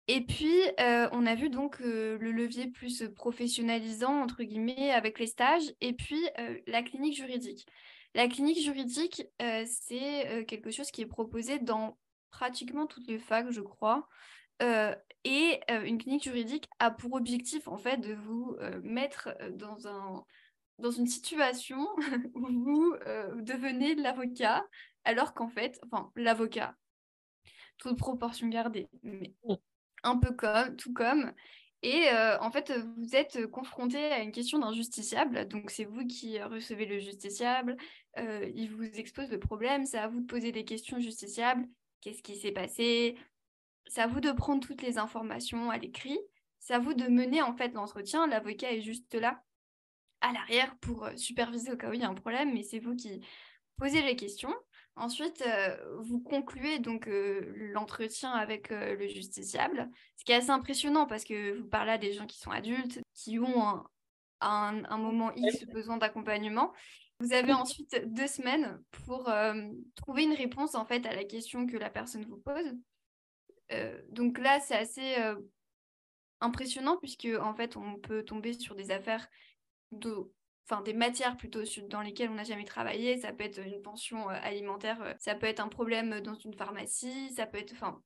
Et 0.06 0.20
puis, 0.20 0.60
euh, 0.80 1.08
on 1.12 1.24
a 1.24 1.34
vu 1.34 1.48
donc 1.48 1.80
euh, 1.80 2.18
le 2.18 2.30
levier 2.30 2.66
plus 2.68 3.04
professionnalisant, 3.16 4.20
entre 4.20 4.42
guillemets, 4.42 4.90
avec 4.90 5.18
les 5.18 5.26
stages, 5.26 5.72
et 5.80 5.94
puis 5.94 6.20
euh, 6.38 6.58
la 6.66 6.82
clinique 6.82 7.16
juridique. 7.16 7.66
La 8.14 8.28
clinique 8.28 8.62
juridique, 8.62 9.24
c'est 9.40 10.44
quelque 10.46 10.70
chose 10.70 10.92
qui 10.92 11.02
est 11.02 11.06
proposé 11.06 11.58
dans 11.58 11.98
pratiquement 12.30 12.86
toutes 12.86 13.08
les 13.08 13.18
facs, 13.18 13.50
je 13.50 13.60
crois. 13.60 14.08
et 14.60 15.60
une 15.68 15.98
clinique 15.98 16.22
juridique 16.22 16.68
a 16.78 16.92
pour 16.92 17.14
objectif, 17.14 17.66
en 17.66 17.76
fait, 17.76 17.96
de 17.96 18.14
vous 18.14 18.56
mettre 18.84 19.30
dans, 19.54 19.88
un, 19.88 20.22
dans 20.78 20.92
une 20.92 21.08
situation 21.08 21.88
où 22.34 22.46
vous 22.46 22.94
devenez 23.40 23.96
l'avocat, 23.96 24.64
alors 25.02 25.34
qu'en 25.34 25.48
fait, 25.48 25.80
enfin, 25.82 26.12
l'avocat, 26.14 26.76
toute 27.78 27.98
proportion 27.98 28.46
gardée, 28.46 28.88
un 30.04 30.18
peu 30.18 30.32
comme, 30.32 30.76
tout 30.76 30.92
comme. 30.92 31.32
Et 31.82 32.08
euh, 32.08 32.38
en 32.40 32.50
fait, 32.50 32.72
vous 32.96 33.14
êtes 33.14 33.46
confronté 33.48 33.98
à 33.98 34.20
une 34.20 34.32
question 34.32 34.58
d'un 34.58 34.72
justiciable. 34.72 35.46
Donc, 35.48 35.70
c'est 35.70 35.84
vous 35.84 36.06
qui 36.06 36.40
recevez 36.42 36.86
le 36.86 36.98
justiciable. 36.98 37.76
Euh, 38.16 38.50
il 38.54 38.70
vous 38.70 38.84
expose 38.84 39.30
le 39.30 39.38
problème. 39.38 39.84
C'est 39.84 39.98
à 39.98 40.08
vous 40.08 40.20
de 40.20 40.26
poser 40.26 40.50
des 40.50 40.64
questions 40.64 40.98
justiciables. 40.98 41.66
Qu'est-ce 42.00 42.22
qui 42.22 42.36
s'est 42.36 42.52
passé? 42.52 43.16
C'est 43.86 44.00
à 44.00 44.06
vous 44.06 44.20
de 44.20 44.32
prendre 44.32 44.66
toutes 44.66 44.80
les 44.80 44.96
informations 44.96 45.70
à 45.70 45.76
l'écrit. 45.76 46.18
C'est 46.58 46.72
à 46.72 46.78
vous 46.78 46.94
de 46.94 47.06
mener 47.06 47.42
en 47.42 47.54
fait 47.54 47.74
l'entretien. 47.74 48.26
L'avocat 48.26 48.72
est 48.72 48.80
juste 48.80 49.12
là 49.14 49.42
à 50.22 50.32
l'arrière 50.32 50.74
pour 50.80 51.04
euh, 51.04 51.16
superviser 51.16 51.72
au 51.72 51.76
cas 51.76 51.90
où 51.90 51.92
il 51.92 52.00
y 52.00 52.04
a 52.04 52.08
un 52.08 52.14
problème, 52.14 52.54
mais 52.54 52.62
c'est 52.62 52.78
vous 52.78 52.96
qui 52.96 53.20
posez 53.76 54.00
les 54.00 54.16
questions. 54.16 54.54
Ensuite, 54.96 55.42
euh, 55.44 55.76
vous 56.02 56.20
concluez 56.20 56.78
donc 56.78 57.08
euh, 57.08 57.52
l'entretien 57.72 58.30
avec 58.30 58.70
euh, 58.70 58.94
le 58.94 59.08
justiciable, 59.08 59.90
ce 60.16 60.24
qui 60.24 60.30
est 60.30 60.36
assez 60.36 60.50
impressionnant 60.50 61.06
parce 61.06 61.24
que 61.24 61.58
vous 61.58 61.66
parlez 61.66 61.90
à 61.90 61.98
des 61.98 62.12
gens 62.12 62.26
qui 62.26 62.38
sont 62.38 62.52
adultes, 62.52 63.00
qui 63.12 63.40
ont 63.40 63.82
un, 64.40 64.84
un, 64.84 64.98
moment 64.98 65.32
X 65.34 65.64
besoin 65.66 65.96
d'accompagnement. 65.96 66.72
Vous 67.18 67.32
avez 67.32 67.52
ensuite 67.52 68.04
deux 68.06 68.28
semaines 68.28 68.80
pour 69.04 69.30
trouver 69.94 70.24
une 70.24 70.32
réponse 70.32 70.74
en 70.74 70.84
fait 70.84 71.06
à 71.06 71.14
la 71.14 71.24
question 71.24 71.66
que 71.66 71.76
la 71.76 71.88
personne 71.88 72.24
vous 72.24 72.38
pose. 72.38 72.74
donc 74.10 74.38
là, 74.38 74.58
c'est 74.58 74.74
assez 74.74 75.14
impressionnant 76.40 76.98
puisque 76.98 77.28
en 77.40 77.54
fait, 77.54 77.76
on 77.76 77.98
peut 77.98 78.24
tomber 78.24 78.52
sur 78.52 78.74
des 78.74 78.90
affaires 78.90 79.28
de 79.92 80.28
enfin 80.64 80.82
des 80.82 80.94
matières 80.94 81.36
plutôt 81.36 81.60
dans 81.88 82.00
lesquelles 82.00 82.30
on 82.30 82.34
n'a 82.34 82.44
jamais 82.44 82.64
travaillé. 82.64 83.18
Ça 83.18 83.32
peut 83.32 83.44
être 83.44 83.58
une 83.58 83.82
pension 83.82 84.30
euh, 84.30 84.34
alimentaire, 84.42 85.00
euh, 85.02 85.12
ça 85.18 85.34
peut 85.34 85.46
être 85.46 85.60
un 85.60 85.68
problème 85.68 86.20
dans 86.20 86.34
une 86.34 86.54
pharmacie, 86.54 87.32
ça 87.34 87.46
peut 87.46 87.58
être 87.58 87.72
enfin 87.72 88.00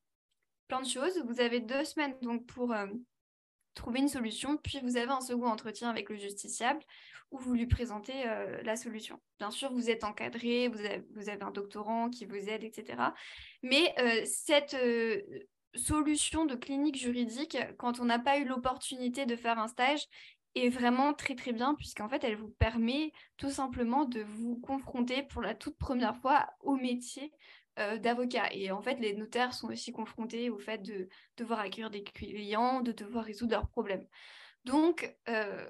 plein 0.67 0.81
de 0.81 0.87
choses. 0.87 1.21
Vous 1.25 1.39
avez 1.39 1.59
deux 1.59 1.85
semaines 1.85 2.15
donc 2.21 2.45
pour 2.45 2.73
euh, 2.73 2.87
trouver 3.73 3.99
une 3.99 4.09
solution, 4.09 4.57
puis 4.57 4.79
vous 4.83 4.97
avez 4.97 5.11
un 5.11 5.21
second 5.21 5.47
entretien 5.47 5.89
avec 5.89 6.09
le 6.09 6.15
justiciable 6.15 6.81
où 7.31 7.37
vous 7.37 7.53
lui 7.53 7.67
présentez 7.67 8.23
la 8.63 8.75
solution. 8.75 9.21
Bien 9.37 9.51
sûr, 9.51 9.71
vous 9.71 9.91
êtes 9.91 10.03
encadré, 10.03 10.67
vous 10.67 10.79
avez, 11.29 11.43
un 11.43 11.51
doctorant 11.51 12.09
qui 12.09 12.25
vous 12.25 12.49
aide, 12.49 12.63
etc. 12.63 13.13
Mais 13.61 13.93
cette 14.25 14.75
solution 15.75 16.45
de 16.45 16.55
clinique 16.55 16.97
juridique, 16.97 17.55
quand 17.77 17.99
on 17.99 18.05
n'a 18.05 18.17
pas 18.17 18.39
eu 18.39 18.45
l'opportunité 18.45 19.27
de 19.27 19.35
faire 19.35 19.59
un 19.59 19.67
stage, 19.67 20.07
est 20.55 20.69
vraiment 20.69 21.13
très 21.13 21.35
très 21.35 21.53
bien 21.53 21.75
puisqu'en 21.75 22.09
fait 22.09 22.23
elle 22.23 22.35
vous 22.35 22.49
permet 22.49 23.11
tout 23.37 23.49
simplement 23.49 24.05
de 24.05 24.21
vous 24.21 24.59
confronter 24.59 25.23
pour 25.23 25.41
la 25.41 25.55
toute 25.55 25.77
première 25.77 26.17
fois 26.17 26.47
au 26.61 26.75
métier 26.75 27.31
euh, 27.77 27.97
d'avocat. 27.97 28.51
Et 28.53 28.71
en 28.71 28.81
fait 28.81 28.95
les 28.95 29.13
notaires 29.13 29.53
sont 29.53 29.67
aussi 29.67 29.91
confrontés 29.91 30.49
au 30.49 30.57
fait 30.57 30.79
de 30.79 31.07
devoir 31.37 31.59
accueillir 31.59 31.89
des 31.89 32.03
clients, 32.03 32.81
de 32.81 32.91
devoir 32.91 33.25
résoudre 33.25 33.53
leurs 33.53 33.69
problèmes. 33.69 34.05
Donc 34.65 35.15
euh, 35.29 35.69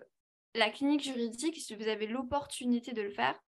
la 0.56 0.70
clinique 0.70 1.04
juridique, 1.04 1.58
si 1.58 1.76
vous 1.76 1.88
avez 1.88 2.08
l'opportunité 2.08 2.94
de 2.94 3.02
le 3.02 3.12
faire, 3.12 3.40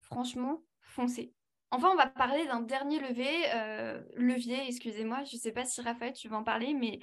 franchement, 0.00 0.62
foncez. 0.80 1.32
Enfin, 1.70 1.90
on 1.92 1.96
va 1.96 2.06
parler 2.06 2.44
d'un 2.46 2.60
dernier 2.60 2.98
levier, 2.98 3.44
euh, 3.54 4.02
levier, 4.16 4.66
excusez-moi, 4.66 5.22
je 5.24 5.36
ne 5.36 5.40
sais 5.40 5.52
pas 5.52 5.64
si 5.64 5.80
Raphaël, 5.80 6.12
tu 6.12 6.28
veux 6.28 6.34
en 6.34 6.42
parler, 6.42 6.74
mais... 6.74 6.98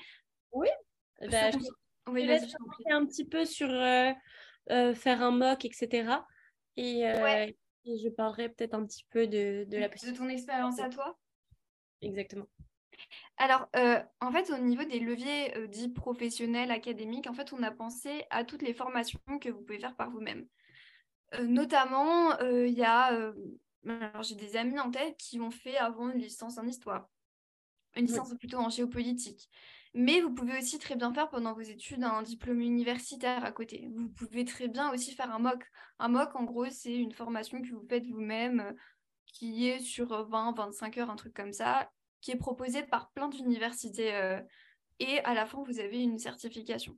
Oui, 0.51 0.67
bah, 1.21 1.51
oui, 2.07 2.23
je 2.23 2.83
vais 2.85 2.91
un 2.91 3.05
petit 3.05 3.25
peu 3.25 3.45
sur 3.45 3.69
euh, 3.69 4.11
euh, 4.71 4.93
faire 4.93 5.21
un 5.21 5.31
mock, 5.31 5.65
etc. 5.65 6.09
Et, 6.75 7.07
euh, 7.07 7.47
et 7.85 7.97
je 7.97 8.09
parlerai 8.09 8.49
peut-être 8.49 8.73
un 8.73 8.85
petit 8.85 9.05
peu 9.09 9.27
de, 9.27 9.65
de 9.67 9.77
la 9.77 9.87
De 9.87 10.17
ton 10.17 10.29
expérience 10.29 10.79
à 10.79 10.89
toi 10.89 11.17
Exactement. 12.01 12.47
Alors, 13.37 13.67
en 14.21 14.31
fait, 14.31 14.51
au 14.51 14.57
niveau 14.57 14.83
des 14.83 14.99
leviers 14.99 15.67
dits 15.67 15.89
professionnels, 15.89 16.71
académiques, 16.71 17.27
en 17.27 17.33
fait, 17.33 17.53
on 17.53 17.63
a 17.63 17.71
pensé 17.71 18.25
à 18.29 18.43
toutes 18.43 18.61
les 18.61 18.73
formations 18.73 19.19
que 19.39 19.49
vous 19.49 19.61
pouvez 19.61 19.79
faire 19.79 19.95
par 19.95 20.09
vous-même. 20.09 20.47
notamment, 21.41 22.37
il 22.39 22.73
y 22.73 22.83
a... 22.83 23.31
alors, 23.87 24.23
j'ai 24.23 24.35
des 24.35 24.57
amis 24.57 24.79
en 24.79 24.91
tête 24.91 25.15
qui 25.17 25.39
ont 25.39 25.51
fait 25.51 25.77
avant 25.77 26.09
une 26.09 26.19
licence 26.19 26.57
en 26.57 26.67
histoire, 26.67 27.07
une 27.97 28.05
licence 28.05 28.33
plutôt 28.35 28.57
en 28.57 28.69
géopolitique. 28.69 29.49
Mais 29.93 30.21
vous 30.21 30.33
pouvez 30.33 30.57
aussi 30.57 30.77
très 30.79 30.95
bien 30.95 31.13
faire 31.13 31.29
pendant 31.29 31.53
vos 31.53 31.61
études 31.61 32.03
un 32.03 32.21
diplôme 32.21 32.61
universitaire 32.61 33.43
à 33.43 33.51
côté. 33.51 33.89
Vous 33.95 34.09
pouvez 34.09 34.45
très 34.45 34.67
bien 34.67 34.91
aussi 34.91 35.15
faire 35.15 35.33
un 35.33 35.39
MOOC. 35.39 35.63
Un 35.99 36.09
MOOC, 36.09 36.35
en 36.35 36.43
gros, 36.43 36.69
c'est 36.69 36.95
une 36.95 37.13
formation 37.13 37.61
que 37.61 37.69
vous 37.69 37.85
faites 37.89 38.05
vous-même, 38.05 38.59
euh, 38.59 38.73
qui 39.25 39.67
est 39.67 39.79
sur 39.79 40.07
20-25 40.29 40.99
heures, 40.99 41.09
un 41.09 41.15
truc 41.15 41.33
comme 41.33 41.53
ça, 41.53 41.89
qui 42.21 42.31
est 42.31 42.37
proposée 42.37 42.83
par 42.83 43.11
plein 43.11 43.27
d'universités. 43.27 44.13
Euh, 44.13 44.39
et 44.99 45.19
à 45.19 45.33
la 45.33 45.45
fin, 45.45 45.63
vous 45.63 45.79
avez 45.79 46.01
une 46.01 46.19
certification. 46.19 46.97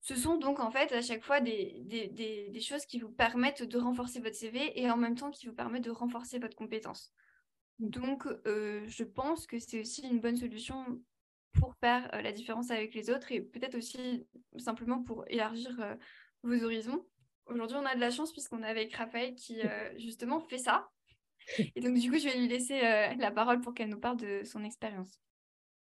Ce 0.00 0.16
sont 0.16 0.36
donc 0.36 0.60
en 0.60 0.70
fait 0.70 0.92
à 0.92 1.02
chaque 1.02 1.24
fois 1.24 1.40
des, 1.40 1.82
des, 1.84 2.60
choses 2.60 2.86
qui 2.86 2.98
vous 2.98 3.10
permettent 3.10 3.62
de 3.62 3.78
renforcer 3.78 4.20
votre 4.20 4.36
CV 4.36 4.80
et 4.80 4.90
en 4.90 4.96
même 4.96 5.16
temps 5.16 5.30
qui 5.30 5.46
vous 5.46 5.54
permettent 5.54 5.84
de 5.84 5.90
renforcer 5.90 6.38
votre 6.38 6.56
compétence. 6.56 7.12
Donc, 7.78 8.26
euh, 8.46 8.82
je 8.86 9.04
pense 9.04 9.46
que 9.46 9.58
c'est 9.58 9.80
aussi 9.80 10.02
une 10.02 10.20
bonne 10.20 10.36
solution 10.36 10.84
pour 11.52 11.74
faire 11.76 12.12
euh, 12.14 12.22
la 12.22 12.32
différence 12.32 12.70
avec 12.70 12.94
les 12.94 13.10
autres 13.10 13.30
et 13.30 13.40
peut-être 13.40 13.76
aussi 13.76 14.26
simplement 14.56 15.02
pour 15.02 15.24
élargir 15.28 15.78
euh, 15.80 15.94
vos 16.42 16.64
horizons. 16.64 17.04
Aujourd'hui, 17.46 17.76
on 17.80 17.86
a 17.86 17.94
de 17.94 18.00
la 18.00 18.10
chance 18.10 18.32
puisqu'on 18.32 18.62
est 18.62 18.68
avec 18.68 18.94
Raphaël 18.94 19.34
qui 19.34 19.62
justement 19.96 20.38
fait 20.38 20.58
ça. 20.58 20.88
Et 21.76 21.80
donc, 21.80 21.96
du 21.96 22.10
coup, 22.10 22.18
je 22.18 22.24
vais 22.24 22.36
lui 22.36 22.46
laisser 22.46 22.78
la 22.80 23.30
parole 23.30 23.62
pour 23.62 23.72
qu'elle 23.72 23.88
nous 23.88 23.98
parle 23.98 24.18
de 24.18 24.42
son 24.44 24.62
expérience. 24.64 25.18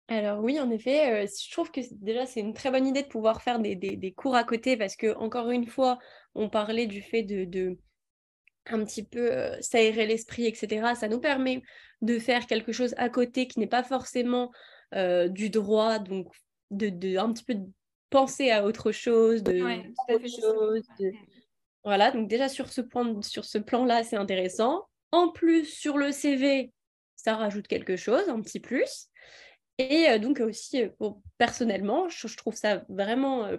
Alors 0.09 0.44
oui, 0.44 0.61
en 0.61 0.70
effet, 0.70 1.27
je 1.27 1.51
trouve 1.51 1.70
que 1.70 1.81
déjà 1.92 2.27
c'est 2.27 2.40
une 2.40 2.53
très 2.53 2.70
bonne 2.70 2.87
idée 2.87 3.03
de 3.03 3.09
pouvoir 3.09 3.40
faire 3.40 3.59
des, 3.59 3.75
des, 3.75 4.12
cours 4.12 4.37
à 4.37 4.44
côté 4.44 4.77
parce 4.77 4.96
que 4.96 5.16
encore 5.16 5.51
une 5.51 5.66
fois, 5.66 5.99
on 6.35 6.51
parlait 6.51 6.87
du 6.87 7.01
fait 7.01 7.22
de, 7.22 7.46
de 7.46 7.79
un 8.73 8.85
petit 8.85 9.05
peu 9.05 9.51
s'aérer 9.61 10.07
l'esprit, 10.07 10.47
etc. 10.47 10.95
Ça 10.95 11.09
nous 11.09 11.21
permet 11.21 11.63
de 12.03 12.19
faire 12.19 12.47
quelque 12.47 12.73
chose 12.73 12.95
à 12.99 13.09
côté 13.09 13.49
qui 13.49 13.59
n'est 13.59 13.67
pas 13.67 13.83
forcément 13.83 14.51
euh, 14.95 15.29
du 15.29 15.51
droit, 15.51 15.99
donc 15.99 16.29
de, 16.71 16.89
de, 16.89 17.17
un 17.17 17.33
petit 17.33 17.45
peu 17.45 17.57
penser 18.11 18.51
à 18.51 18.65
autre 18.65 18.93
chose, 18.93 19.43
de 19.43 19.61
Voilà, 21.85 22.11
donc 22.11 22.29
déjà 22.29 22.49
sur 22.49 22.69
ce, 22.69 22.81
point, 22.81 23.21
sur 23.23 23.45
ce 23.45 23.59
plan-là, 23.59 24.05
c'est 24.05 24.17
intéressant. 24.17 24.87
En 25.13 25.31
plus, 25.31 25.65
sur 25.65 25.99
le 25.99 26.13
CV, 26.13 26.73
ça 27.15 27.37
rajoute 27.37 27.67
quelque 27.67 27.97
chose, 27.97 28.29
un 28.29 28.41
petit 28.41 28.61
plus. 28.61 29.09
Et 29.79 30.09
euh, 30.09 30.19
donc 30.19 30.41
aussi, 30.41 30.85
personnellement, 31.39 32.09
je, 32.09 32.35
trouve 32.37 32.55
ça 32.55 32.85
vraiment 32.89 33.51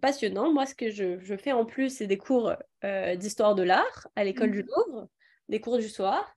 passionnant. 0.00 0.52
Moi, 0.52 0.66
ce 0.66 0.74
que 0.74 0.90
je, 0.90 1.36
fais 1.36 1.52
en 1.52 1.64
plus, 1.64 1.90
c'est 1.90 2.06
des 2.06 2.18
cours 2.18 2.54
d'histoire 3.16 3.54
de 3.54 3.62
l'art 3.62 4.08
à 4.16 4.24
l'école 4.24 4.52
du 4.52 4.62
mmh. 4.62 4.66
Louvre, 4.66 5.08
des 5.48 5.60
cours 5.60 5.78
du 5.78 5.88
soir. 5.88 6.34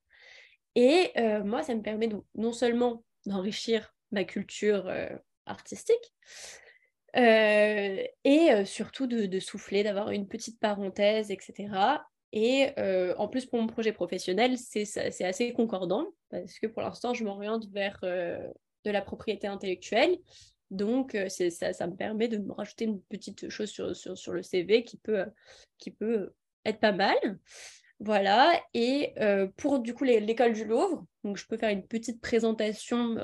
Et 0.75 1.11
moi, 1.43 1.63
ça 1.63 1.75
me 1.75 1.81
permet 1.81 2.09
non 2.35 2.51
seulement 2.51 3.03
d'enrichir 3.25 3.93
ma 4.11 4.23
culture 4.23 4.91
artistique, 5.45 6.13
et 7.15 8.65
surtout 8.65 9.07
de, 9.07 9.39
souffler, 9.39 9.83
d'avoir 9.83 10.11
une 10.11 10.27
petite 10.27 10.59
parenthèse, 10.59 11.31
etc. 11.31 11.69
Et 12.31 12.69
en 13.17 13.27
plus, 13.27 13.45
pour 13.45 13.59
mon 13.59 13.67
projet 13.67 13.93
professionnel, 13.93 14.57
c'est 14.57 15.23
assez 15.23 15.53
concordant, 15.53 16.07
parce 16.29 16.59
que 16.59 16.67
pour 16.67 16.81
l'instant, 16.81 17.13
je 17.13 17.23
m'oriente 17.23 17.67
vers 17.71 17.99
de 18.85 18.91
la 18.91 19.01
propriété 19.01 19.47
intellectuelle. 19.47 20.17
Donc, 20.71 21.17
ça, 21.29 21.73
ça 21.73 21.87
me 21.87 21.95
permet 21.95 22.27
de 22.27 22.37
me 22.37 22.53
rajouter 22.53 22.85
une 22.85 23.01
petite 23.01 23.49
chose 23.49 23.69
sur, 23.69 23.95
sur, 23.95 24.33
le 24.33 24.43
CV 24.43 24.83
qui 24.83 24.97
peut, 24.97 25.25
qui 25.77 25.91
peut 25.91 26.33
être 26.65 26.79
pas 26.79 26.91
mal. 26.91 27.17
Voilà, 27.99 28.53
et 28.73 29.13
pour 29.57 29.79
du 29.79 29.93
coup 29.93 30.05
l'école 30.05 30.53
du 30.53 30.63
Louvre, 30.63 31.05
donc 31.23 31.37
je 31.37 31.45
peux 31.45 31.57
faire 31.57 31.69
une 31.69 31.85
petite 31.85 32.21
présentation. 32.21 33.15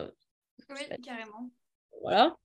oui, 0.69 0.81
carrément. 1.01 1.49
Voilà. 2.01 2.35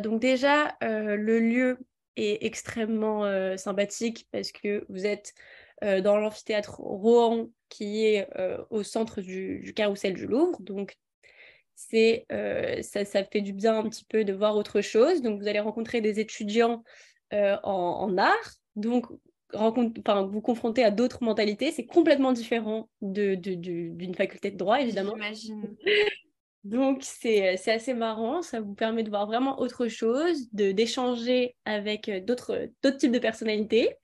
donc 0.00 0.20
déjà, 0.20 0.76
le 0.80 1.38
lieu 1.40 1.78
est 2.16 2.44
extrêmement 2.46 3.24
sympathique 3.58 4.26
parce 4.30 4.52
que 4.52 4.86
vous 4.88 5.04
êtes 5.04 5.34
dans 5.82 6.16
l'amphithéâtre 6.16 6.80
Rohan 6.80 7.48
qui 7.68 8.06
est 8.06 8.28
au 8.70 8.82
centre 8.82 9.20
du, 9.20 9.60
du, 9.60 9.74
carrousel 9.74 10.14
du 10.14 10.26
Louvre. 10.26 10.60
Donc 10.62 10.96
c'est 11.76 12.26
ça, 12.82 13.04
ça, 13.04 13.24
fait 13.24 13.42
du 13.42 13.52
bien 13.52 13.78
un 13.78 13.88
petit 13.88 14.04
peu 14.04 14.24
de 14.24 14.32
voir 14.32 14.56
autre 14.56 14.80
chose. 14.80 15.22
Donc 15.22 15.40
vous 15.40 15.46
allez 15.46 15.60
rencontrer 15.60 16.00
des 16.00 16.18
étudiants 16.18 16.82
en, 17.32 17.60
en, 17.62 18.18
art. 18.18 18.54
Donc 18.74 19.06
rencontre, 19.52 20.00
enfin, 20.00 20.22
vous 20.22 20.40
confrontez 20.40 20.82
à 20.84 20.90
d'autres 20.90 21.22
mentalités, 21.22 21.70
c'est 21.70 21.86
complètement 21.86 22.32
différent 22.32 22.88
d'une 23.00 23.40
de, 23.40 23.54
d'une 23.54 24.14
faculté 24.14 24.50
de 24.50 24.56
droit, 24.56 24.80
évidemment. 24.80 25.14
J'imagine. 25.14 25.76
Donc, 26.64 27.04
c'est 27.04 27.56
assez 27.70 27.94
marrant, 27.94 28.42
ça 28.42 28.60
vous 28.60 28.74
permet 28.74 29.04
de 29.04 29.08
voir 29.08 29.26
vraiment 29.26 29.60
autre 29.60 29.86
chose, 29.86 30.48
d'échanger 30.50 31.54
avec 31.64 32.10
d'autres 32.24 32.68
types 32.98 33.12
de 33.12 33.20
personnalités. 33.20 33.94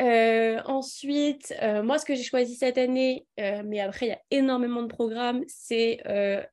Euh, 0.00 0.62
ensuite, 0.64 1.54
euh, 1.62 1.82
moi, 1.82 1.98
ce 1.98 2.06
que 2.06 2.14
j'ai 2.14 2.22
choisi 2.22 2.54
cette 2.54 2.78
année, 2.78 3.26
euh, 3.38 3.62
mais 3.64 3.80
après, 3.80 4.06
il 4.06 4.08
y 4.08 4.12
a 4.12 4.20
énormément 4.30 4.82
de 4.82 4.88
programmes, 4.88 5.44
c'est 5.46 6.00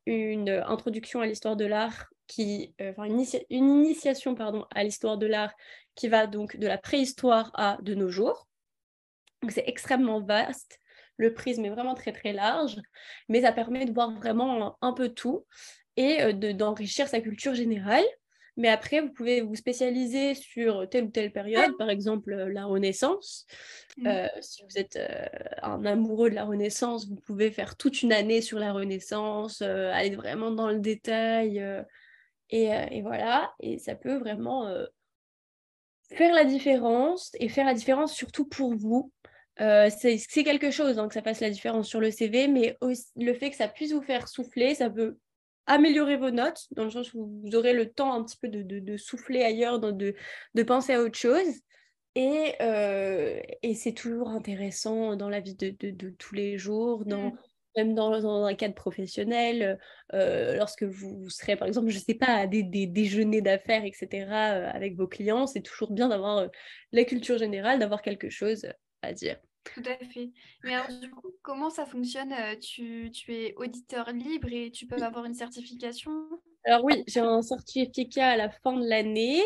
une 0.05 0.49
introduction 0.49 1.21
à 1.21 1.25
l'histoire 1.25 1.55
de 1.55 1.65
l'art, 1.65 2.07
qui, 2.27 2.75
une, 2.79 3.25
initiation 3.49 4.35
pardon, 4.35 4.65
à 4.75 4.83
l'histoire 4.83 5.17
de 5.17 5.27
l'art 5.27 5.53
qui 5.95 6.09
va 6.09 6.27
donc 6.27 6.57
de 6.57 6.67
la 6.67 6.77
préhistoire 6.77 7.51
à 7.53 7.77
de 7.81 7.95
nos 7.95 8.09
jours. 8.09 8.47
Donc 9.41 9.51
c'est 9.51 9.63
extrêmement 9.65 10.21
vaste. 10.21 10.79
Le 11.15 11.33
prisme 11.33 11.63
est 11.63 11.69
vraiment 11.69 11.95
très 11.95 12.11
très 12.11 12.33
large, 12.33 12.75
mais 13.29 13.41
ça 13.41 13.53
permet 13.53 13.85
de 13.85 13.93
voir 13.93 14.11
vraiment 14.11 14.77
un 14.81 14.91
peu 14.91 15.09
tout 15.09 15.45
et 15.95 16.33
d'enrichir 16.33 17.07
sa 17.07 17.21
culture 17.21 17.55
générale. 17.55 18.05
Mais 18.57 18.69
après, 18.69 19.01
vous 19.01 19.11
pouvez 19.11 19.41
vous 19.41 19.55
spécialiser 19.55 20.33
sur 20.33 20.89
telle 20.89 21.05
ou 21.05 21.09
telle 21.09 21.31
période, 21.31 21.77
par 21.77 21.89
exemple 21.89 22.33
euh, 22.33 22.51
la 22.51 22.65
Renaissance. 22.65 23.45
Mmh. 23.97 24.07
Euh, 24.07 24.27
si 24.41 24.63
vous 24.63 24.77
êtes 24.77 24.99
un 25.61 25.85
amoureux 25.85 26.29
de 26.29 26.35
la 26.35 26.43
Renaissance, 26.43 27.07
vous 27.07 27.15
pouvez 27.15 27.51
faire 27.51 27.77
toute 27.77 28.01
une 28.01 28.13
année 28.13 28.41
sur 28.41 28.59
la 28.59 28.73
Renaissance, 28.73 29.61
aller 29.61 30.15
vraiment 30.15 30.51
dans 30.51 30.69
le 30.69 30.79
détail. 30.79 31.63
Et, 32.49 32.65
et, 32.65 33.01
voilà, 33.01 33.53
et 33.59 33.77
ça 33.77 33.95
peut 33.95 34.17
vraiment 34.17 34.67
faire 36.11 36.33
la 36.33 36.45
différence 36.45 37.31
et 37.39 37.49
faire 37.49 37.65
la 37.65 37.73
différence 37.73 38.13
surtout 38.13 38.45
pour 38.45 38.75
vous. 38.75 39.11
Euh, 39.59 39.89
c'est 39.89 40.43
quelque 40.43 40.69
chose 40.69 40.99
hein, 40.99 41.07
que 41.07 41.13
ça 41.13 41.23
fasse 41.23 41.39
la 41.39 41.49
différence 41.49 41.87
sur 41.87 41.99
le 41.99 42.11
CV, 42.11 42.47
mais 42.47 42.77
aussi, 42.81 43.07
le 43.15 43.33
fait 43.33 43.49
que 43.49 43.55
ça 43.55 43.67
puisse 43.67 43.91
vous 43.91 44.01
faire 44.01 44.27
souffler, 44.27 44.75
ça 44.75 44.89
peut 44.89 45.17
améliorer 45.67 46.17
vos 46.17 46.31
notes, 46.31 46.65
dans 46.71 46.85
le 46.85 46.89
sens 46.89 47.13
où 47.13 47.41
vous 47.43 47.55
aurez 47.55 47.73
le 47.73 47.91
temps 47.91 48.13
un 48.13 48.23
petit 48.23 48.37
peu 48.37 48.47
de, 48.47 48.61
de, 48.63 48.97
souffler 48.97 49.43
ailleurs, 49.43 49.79
de, 49.79 50.15
de, 50.55 50.63
penser 50.63 50.93
à 50.93 51.01
autre 51.01 51.17
chose. 51.17 51.45
Et, 52.15 52.55
euh, 52.61 53.39
et 53.61 53.75
c'est 53.75 53.93
toujours 53.93 54.29
intéressant 54.29 55.15
dans 55.15 55.29
la 55.29 55.39
vie 55.39 55.55
de, 55.55 56.09
tous 56.17 56.33
les 56.33 56.57
jours, 56.57 57.05
dans, 57.05 57.29
mmh 57.29 57.37
même 57.77 57.93
dans, 57.93 58.45
un 58.45 58.55
cadre 58.55 58.73
professionnel, 58.73 59.79
euh, 60.13 60.55
lorsque 60.55 60.83
vous, 60.83 61.29
serez, 61.29 61.55
par 61.55 61.67
exemple, 61.67 61.89
je 61.89 61.97
ne 61.97 62.03
sais 62.03 62.15
pas, 62.15 62.33
à 62.33 62.47
des, 62.47 62.63
déjeuners 62.63 63.41
d'affaires, 63.41 63.85
etc., 63.85 64.07
euh, 64.13 64.69
avec 64.73 64.95
vos 64.95 65.07
clients, 65.07 65.45
c'est 65.45 65.61
toujours 65.61 65.91
bien 65.91 66.09
d'avoir 66.09 66.47
la 66.91 67.03
culture 67.03 67.37
générale, 67.37 67.77
d'avoir 67.77 68.01
quelque 68.01 68.29
chose 68.29 68.67
à 69.03 69.13
dire. 69.13 69.37
Tout 69.73 69.83
à 69.85 69.97
fait. 70.05 70.31
Mais 70.63 70.75
alors, 70.75 70.87
du 70.99 71.09
coup, 71.09 71.31
comment 71.41 71.69
ça 71.69 71.85
fonctionne 71.85 72.33
tu, 72.61 73.11
tu, 73.11 73.33
es 73.33 73.53
auditeur 73.55 74.11
libre 74.11 74.47
et 74.51 74.71
tu 74.71 74.87
peux 74.87 75.01
avoir 75.01 75.25
une 75.25 75.33
certification? 75.33 76.11
Alors 76.65 76.83
oui, 76.83 77.03
j'ai 77.07 77.19
un 77.19 77.41
certificat 77.41 78.29
à 78.29 78.37
la 78.37 78.49
fin 78.49 78.73
de 78.73 78.87
l'année. 78.87 79.43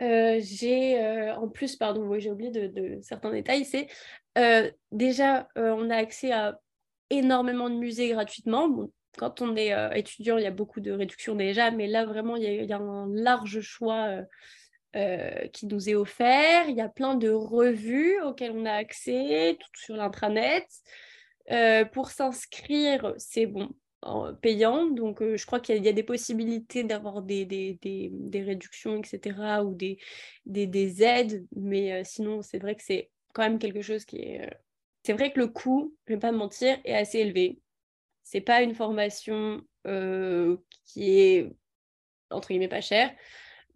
j'ai 0.00 1.00
en 1.36 1.48
plus, 1.48 1.76
pardon, 1.76 2.02
oui, 2.02 2.20
j'ai 2.20 2.30
oublié 2.30 2.50
de, 2.50 2.98
certains 3.02 3.30
détails, 3.30 3.64
c'est 3.64 3.88
déjà, 4.92 5.48
on 5.56 5.90
a 5.90 5.96
accès 5.96 6.32
à 6.32 6.58
énormément 7.10 7.70
de 7.70 7.76
musées 7.76 8.10
gratuitement. 8.10 8.88
quand 9.16 9.42
on 9.42 9.56
est 9.56 9.72
euh, 9.72 9.90
étudiant, 9.92 10.36
il 10.38 10.44
y 10.44 10.46
a 10.46 10.52
beaucoup 10.52 10.80
de 10.80 10.92
réductions 10.92 11.34
déjà, 11.34 11.70
mais 11.70 11.86
là, 11.86 12.04
vraiment, 12.04 12.36
il 12.36 12.44
y 12.44 12.72
a, 12.72 12.78
un 12.78 13.08
large 13.12 13.60
choix 13.60 14.22
euh, 14.98 15.08
euh, 15.44 15.48
qui 15.48 15.66
nous 15.66 15.88
est 15.88 15.94
offert. 15.94 16.68
Il 16.68 16.76
y 16.76 16.80
a 16.80 16.88
plein 16.88 17.14
de 17.14 17.30
revues 17.30 18.20
auxquelles 18.22 18.52
on 18.52 18.66
a 18.66 18.72
accès, 18.72 19.56
tout 19.58 19.80
sur 19.80 19.96
l'intranet. 19.96 20.66
pour 21.92 22.10
s'inscrire, 22.10 23.14
c'est 23.16 23.46
bon, 23.46 23.70
payant. 24.42 24.86
Donc, 24.86 25.22
je 25.22 25.46
crois 25.46 25.60
qu'il 25.60 25.82
y, 25.84 25.88
a 25.88 25.92
des 25.92 26.02
possibilités 26.02 26.84
d'avoir 26.84 27.22
des, 27.22 27.78
réductions, 28.34 28.98
etc., 28.98 29.62
ou 29.64 29.74
des, 29.74 29.98
des, 30.46 31.02
aides. 31.02 31.46
Mais 31.56 32.04
sinon, 32.04 32.42
c'est 32.42 32.58
vrai 32.58 32.74
que 32.76 32.82
c'est 32.82 33.10
quand 33.32 33.42
même 33.42 33.58
quelque 33.58 33.82
chose 33.82 34.04
qui 34.04 34.18
est 34.18 34.50
c'est 35.08 35.14
vrai 35.14 35.32
que 35.32 35.40
le 35.40 35.46
coût, 35.48 35.96
je 36.06 36.12
ne 36.12 36.16
vais 36.16 36.20
pas 36.20 36.32
mentir, 36.32 36.78
est 36.84 36.94
assez 36.94 37.20
élevé. 37.20 37.58
C'est 38.24 38.42
pas 38.42 38.60
une 38.60 38.74
formation 38.74 39.62
euh, 39.86 40.58
qui 40.84 41.18
est 41.18 41.50
entre 42.30 42.48
guillemets 42.48 42.68
pas 42.68 42.82
chère, 42.82 43.10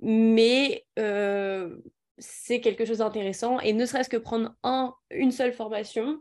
mais 0.03 0.85
euh, 0.99 1.77
c'est 2.19 2.61
quelque 2.61 2.85
chose 2.85 2.99
d'intéressant. 2.99 3.59
Et 3.61 3.73
ne 3.73 3.87
serait-ce 3.87 4.11
que 4.11 4.19
prendre 4.19 4.55
un, 4.63 4.95
une 5.11 5.33
seule 5.33 5.53
formation, 5.53 6.19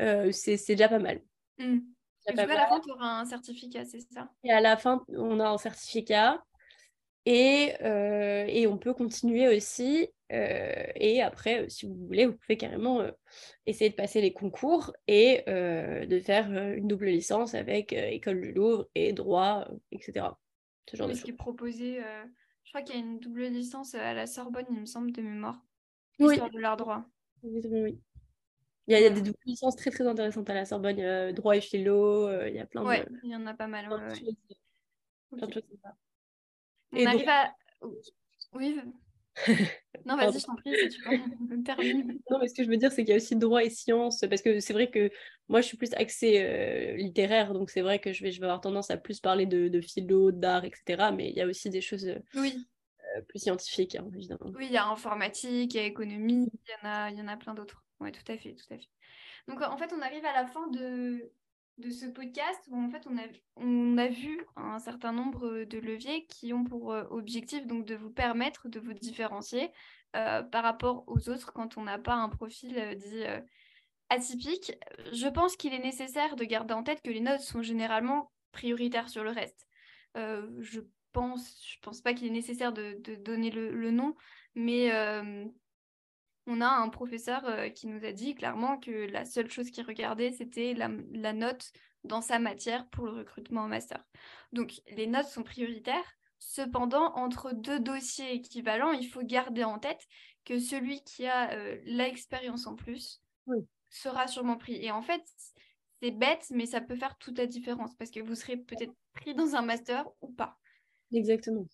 euh, 0.00 0.32
c'est 0.32 0.56
déjà 0.68 0.88
pas 0.88 0.98
mal. 0.98 1.20
Mmh. 1.58 1.80
à 2.26 2.46
la 2.46 2.66
fin, 2.66 2.80
tu 2.80 2.90
auras 2.90 3.20
un 3.20 3.24
certificat, 3.26 3.84
c'est 3.84 4.00
ça? 4.00 4.30
Et 4.44 4.50
à 4.50 4.60
la 4.60 4.76
fin, 4.76 5.04
on 5.08 5.40
a 5.40 5.48
un 5.48 5.58
certificat. 5.58 6.42
Et, 7.26 7.74
et 7.82 8.66
on 8.66 8.78
peut 8.78 8.94
continuer 8.94 9.46
aussi 9.54 10.08
euh, 10.32 10.86
et 10.94 11.22
après, 11.22 11.62
euh, 11.62 11.68
si 11.68 11.86
vous 11.86 11.94
voulez, 12.06 12.26
vous 12.26 12.34
pouvez 12.34 12.56
carrément 12.56 13.00
euh, 13.00 13.10
essayer 13.66 13.90
de 13.90 13.94
passer 13.94 14.20
les 14.20 14.32
concours 14.32 14.92
et 15.08 15.42
de 15.46 16.20
faire 16.20 16.50
une 16.50 16.86
double 16.86 17.06
licence 17.06 17.54
avec 17.54 17.92
École 17.92 18.40
du 18.40 18.52
Louvre 18.52 18.88
et 18.94 19.12
droit, 19.12 19.66
etc. 19.92 20.26
Ce 20.88 20.96
genre 20.96 21.08
de 21.08 21.14
ce 21.14 21.24
qui 21.24 21.30
est 21.30 21.34
proposé, 21.34 22.00
je 22.70 22.72
crois 22.72 22.82
qu'il 22.82 22.94
y 22.94 22.98
a 22.98 23.04
une 23.04 23.18
double 23.18 23.46
licence 23.46 23.96
à 23.96 24.14
la 24.14 24.28
Sorbonne, 24.28 24.66
il 24.70 24.78
me 24.78 24.86
semble, 24.86 25.10
de 25.10 25.20
mémoire. 25.22 25.60
Histoire 26.20 26.50
de 26.50 26.60
l'art 26.60 26.76
droit. 26.76 27.04
Oui, 27.42 27.60
oui. 27.64 28.00
Il 28.86 28.96
y, 28.96 29.04
a, 29.04 29.10
des 29.10 29.22
doubles 29.22 29.36
licences 29.44 29.74
très 29.74 29.90
très 29.90 30.06
intéressantes 30.06 30.48
à 30.48 30.54
la 30.54 30.64
Sorbonne, 30.64 31.32
droit 31.32 31.56
et 31.56 31.60
philo, 31.60 32.30
il 32.46 32.54
y 32.54 32.60
a 32.60 32.66
plein 32.66 32.86
ouais, 32.86 33.04
il 33.24 33.30
y 33.30 33.34
en 33.34 33.44
a 33.46 33.54
pas 33.54 33.66
mal. 33.66 33.86
Plein, 33.88 34.08
de 34.08 34.14
choses, 34.14 35.66
On 36.92 37.06
arrive 37.06 37.28
à... 37.28 37.52
Oui, 38.52 38.80
non, 40.06 40.16
vas-y, 40.16 40.40
je 40.40 40.46
t'en 40.46 40.54
prie, 40.56 40.74
si 40.76 40.88
tu 40.88 41.02
peux 41.02 41.62
terminer. 41.62 42.04
Non, 42.30 42.38
mais 42.40 42.48
ce 42.48 42.54
que 42.54 42.64
je 42.64 42.68
veux 42.68 42.76
dire, 42.76 42.90
c'est 42.92 43.02
qu'il 43.02 43.10
y 43.10 43.12
a 43.12 43.16
aussi 43.16 43.36
droit 43.36 43.62
et 43.62 43.70
sciences, 43.70 44.24
parce 44.28 44.42
que 44.42 44.60
c'est 44.60 44.72
vrai 44.72 44.90
que 44.90 45.10
moi, 45.48 45.60
je 45.60 45.66
suis 45.66 45.76
plus 45.76 45.92
axée 45.94 46.42
euh, 46.42 46.96
littéraire, 46.96 47.52
donc 47.52 47.70
c'est 47.70 47.80
vrai 47.80 47.98
que 47.98 48.12
je 48.12 48.22
vais, 48.22 48.32
je 48.32 48.40
vais 48.40 48.46
avoir 48.46 48.60
tendance 48.60 48.90
à 48.90 48.96
plus 48.96 49.20
parler 49.20 49.46
de, 49.46 49.68
de 49.68 49.80
philo, 49.80 50.30
d'art, 50.30 50.64
etc. 50.64 51.10
Mais 51.14 51.28
il 51.30 51.36
y 51.36 51.40
a 51.40 51.46
aussi 51.46 51.70
des 51.70 51.80
choses 51.80 52.06
euh, 52.06 52.18
oui. 52.34 52.66
Euh, 53.16 53.22
plus 53.22 53.40
scientifiques, 53.40 53.96
hein, 53.96 54.06
évidemment. 54.14 54.52
Oui, 54.54 54.66
il 54.66 54.72
y 54.72 54.76
a 54.76 54.86
informatique, 54.86 55.74
il 55.74 55.76
y 55.76 55.80
a 55.80 55.84
économie, 55.84 56.48
il 56.52 56.70
y 56.70 56.86
en 56.86 56.90
a, 56.90 57.10
il 57.10 57.18
y 57.18 57.22
en 57.22 57.28
a 57.28 57.36
plein 57.36 57.54
d'autres. 57.54 57.84
Oui, 57.98 58.12
tout 58.12 58.32
à 58.32 58.36
fait, 58.36 58.54
tout 58.54 58.72
à 58.72 58.78
fait. 58.78 58.88
Donc, 59.48 59.60
en 59.62 59.76
fait, 59.76 59.92
on 59.96 60.00
arrive 60.00 60.24
à 60.24 60.32
la 60.32 60.46
fin 60.46 60.68
de, 60.68 61.30
de 61.80 61.90
ce 61.90 62.06
podcast 62.06 62.60
où 62.68 62.76
en 62.76 62.88
fait 62.90 63.06
on 63.06 63.16
a, 63.16 63.22
on 63.56 63.98
a 63.98 64.08
vu 64.08 64.44
un 64.56 64.78
certain 64.78 65.12
nombre 65.12 65.64
de 65.64 65.78
leviers 65.78 66.26
qui 66.26 66.52
ont 66.52 66.64
pour 66.64 66.92
euh, 66.92 67.04
objectif 67.10 67.66
donc 67.66 67.86
de 67.86 67.94
vous 67.94 68.10
permettre 68.10 68.68
de 68.68 68.78
vous 68.78 68.92
différencier 68.92 69.70
euh, 70.16 70.42
par 70.42 70.62
rapport 70.62 71.04
aux 71.06 71.28
autres 71.28 71.52
quand 71.52 71.76
on 71.78 71.82
n'a 71.84 71.98
pas 71.98 72.14
un 72.14 72.28
profil 72.28 72.78
euh, 72.78 72.94
dit 72.94 73.24
atypique, 74.08 74.72
je 75.12 75.28
pense 75.28 75.56
qu'il 75.56 75.72
est 75.72 75.82
nécessaire 75.82 76.36
de 76.36 76.44
garder 76.44 76.74
en 76.74 76.82
tête 76.82 77.00
que 77.00 77.10
les 77.10 77.20
notes 77.20 77.40
sont 77.40 77.62
généralement 77.62 78.32
prioritaires 78.50 79.08
sur 79.08 79.22
le 79.22 79.30
reste. 79.30 79.68
Je 80.16 80.80
pense, 81.12 81.64
je 81.64 81.78
pense 81.80 82.00
pas 82.00 82.12
qu'il 82.12 82.26
est 82.26 82.30
nécessaire 82.30 82.72
de, 82.72 82.98
donner 83.22 83.52
le, 83.52 83.90
nom, 83.92 84.16
mais 84.56 84.90
on 86.50 86.60
a 86.60 86.68
un 86.68 86.88
professeur 86.88 87.44
euh, 87.46 87.68
qui 87.68 87.86
nous 87.86 88.04
a 88.04 88.12
dit 88.12 88.34
clairement 88.34 88.78
que 88.78 88.90
la 89.10 89.24
seule 89.24 89.50
chose 89.50 89.70
qu'il 89.70 89.86
regardait, 89.86 90.32
c'était 90.32 90.74
la, 90.74 90.90
la, 91.12 91.32
note 91.32 91.72
dans 92.04 92.20
sa 92.20 92.38
matière 92.38 92.88
pour 92.88 93.06
le 93.06 93.12
recrutement 93.12 93.62
en 93.62 93.68
master. 93.68 94.04
Donc 94.52 94.80
les 94.88 95.06
notes 95.06 95.26
sont 95.26 95.42
prioritaires. 95.42 96.16
Cependant, 96.38 97.14
entre 97.16 97.52
deux 97.52 97.80
dossiers 97.80 98.32
équivalents, 98.32 98.92
il 98.92 99.06
faut 99.06 99.22
garder 99.22 99.64
en 99.64 99.78
tête 99.78 100.06
que 100.44 100.58
celui 100.58 101.02
qui 101.04 101.26
a 101.26 101.54
l'expérience 101.84 102.66
en 102.66 102.76
plus 102.76 103.22
sera 103.90 104.26
sûrement 104.26 104.56
pris. 104.56 104.82
Et 104.82 104.90
en 104.90 105.02
fait, 105.02 105.22
c'est 106.00 106.10
bête, 106.12 106.46
mais 106.50 106.66
ça 106.66 106.80
peut 106.80 106.96
faire 106.96 107.18
toute 107.18 107.36
la 107.36 107.46
différence 107.46 107.94
parce 107.94 108.10
que 108.10 108.20
vous 108.20 108.34
serez 108.34 108.56
peut-être 108.56 108.94
pris 109.12 109.34
dans 109.34 109.54
un 109.54 109.62
master 109.62 110.08
ou 110.20 110.28
pas. 110.28 110.58
Exactement. 111.12 111.66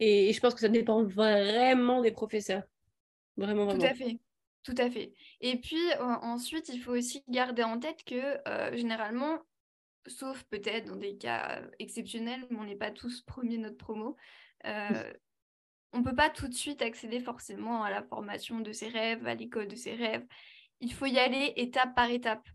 Et, 0.00 0.32
je 0.32 0.40
pense 0.40 0.54
que 0.54 0.60
ça 0.60 0.68
dépend 0.68 1.04
vraiment 1.04 2.00
des 2.00 2.12
professeurs. 2.12 2.62
Vraiment, 3.36 3.64
vraiment. 3.64 3.80
Tout 3.80 3.86
à 3.86 3.94
fait. 3.94 4.18
Tout 4.62 4.74
à 4.78 4.90
fait. 4.90 5.12
Et 5.40 5.60
puis 5.60 5.80
ensuite, 6.00 6.70
il 6.70 6.80
faut 6.80 6.92
aussi 6.92 7.22
garder 7.28 7.62
en 7.62 7.78
tête 7.78 8.02
que 8.04 8.38
euh, 8.48 8.74
généralement, 8.74 9.38
sauf 10.06 10.42
peut-être 10.44 10.86
dans 10.86 10.96
des 10.96 11.18
cas 11.18 11.62
exceptionnels, 11.78 12.46
mais 12.50 12.58
on 12.58 12.64
n'est 12.64 12.76
pas 12.76 12.90
tous 12.90 13.20
premiers 13.22 13.58
notre 13.58 13.76
promo, 13.76 14.16
euh, 14.66 15.12
on 15.92 15.98
ne 15.98 16.04
peut 16.04 16.14
pas 16.14 16.30
tout 16.30 16.48
de 16.48 16.54
suite 16.54 16.82
accéder 16.82 17.20
forcément 17.20 17.84
à 17.84 17.90
la 17.90 18.02
formation 18.02 18.60
de 18.60 18.72
ses 18.72 18.88
rêves, 18.88 19.26
à 19.26 19.34
l'école 19.34 19.68
de 19.68 19.76
ses 19.76 19.94
rêves. 19.94 20.26
Il 20.80 20.92
faut 20.92 21.06
y 21.06 21.18
aller 21.18 21.52
étape 21.56 21.94
par 21.94 22.10
étape. 22.10 22.48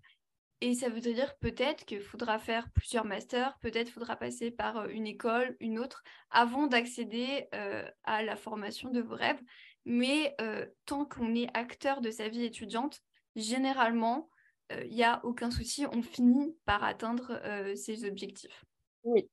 Et 0.62 0.74
ça 0.74 0.90
veut 0.90 1.00
dire 1.00 1.38
peut-être 1.38 1.86
qu'il 1.86 2.02
faudra 2.02 2.38
faire 2.38 2.70
plusieurs 2.72 3.06
masters, 3.06 3.58
peut-être 3.62 3.90
faudra 3.90 4.18
passer 4.18 4.52
par 4.52 4.78
euh, 4.78 4.88
une 4.90 5.08
école, 5.08 5.56
une 5.62 5.80
autre, 5.80 6.04
avant 6.32 6.68
d'accéder 6.68 7.48
euh, 7.56 7.90
à 8.04 8.24
la 8.24 8.36
formation 8.36 8.90
de 8.90 9.00
vos 9.00 9.16
rêves. 9.16 9.40
Mais 9.86 10.36
euh, 10.42 10.66
tant 10.86 11.06
qu'on 11.06 11.36
est 11.36 11.50
acteur 11.56 12.02
de 12.02 12.12
sa 12.12 12.28
vie 12.28 12.44
étudiante, 12.44 13.02
généralement, 13.36 14.30
euh, 14.72 14.84
il 14.86 14.96
n'y 14.96 15.04
a 15.04 15.24
aucun 15.24 15.52
souci, 15.52 15.86
on 15.92 16.02
finit 16.02 16.56
par 16.66 16.84
atteindre 16.84 17.40
euh, 17.44 17.76
ses 17.76 18.06
objectifs. 18.06 18.66
Oui. 19.04 19.30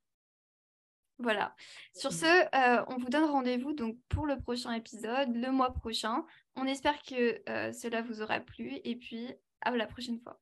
Voilà. 1.18 1.54
Sur 1.94 2.12
ce, 2.12 2.26
on 2.92 2.98
vous 2.98 3.08
donne 3.08 3.24
rendez-vous 3.24 3.72
donc 3.72 3.96
pour 4.10 4.26
le 4.26 4.38
prochain 4.38 4.72
épisode, 4.72 5.34
le 5.34 5.50
mois 5.50 5.72
prochain. 5.72 6.26
On 6.56 6.66
espère 6.66 7.02
que 7.02 7.40
cela 7.72 8.02
vous 8.02 8.20
aura 8.20 8.38
plu 8.38 8.80
et 8.84 8.96
puis 8.96 9.32
à 9.62 9.70
la 9.70 9.86
prochaine 9.86 10.20
fois. 10.20 10.38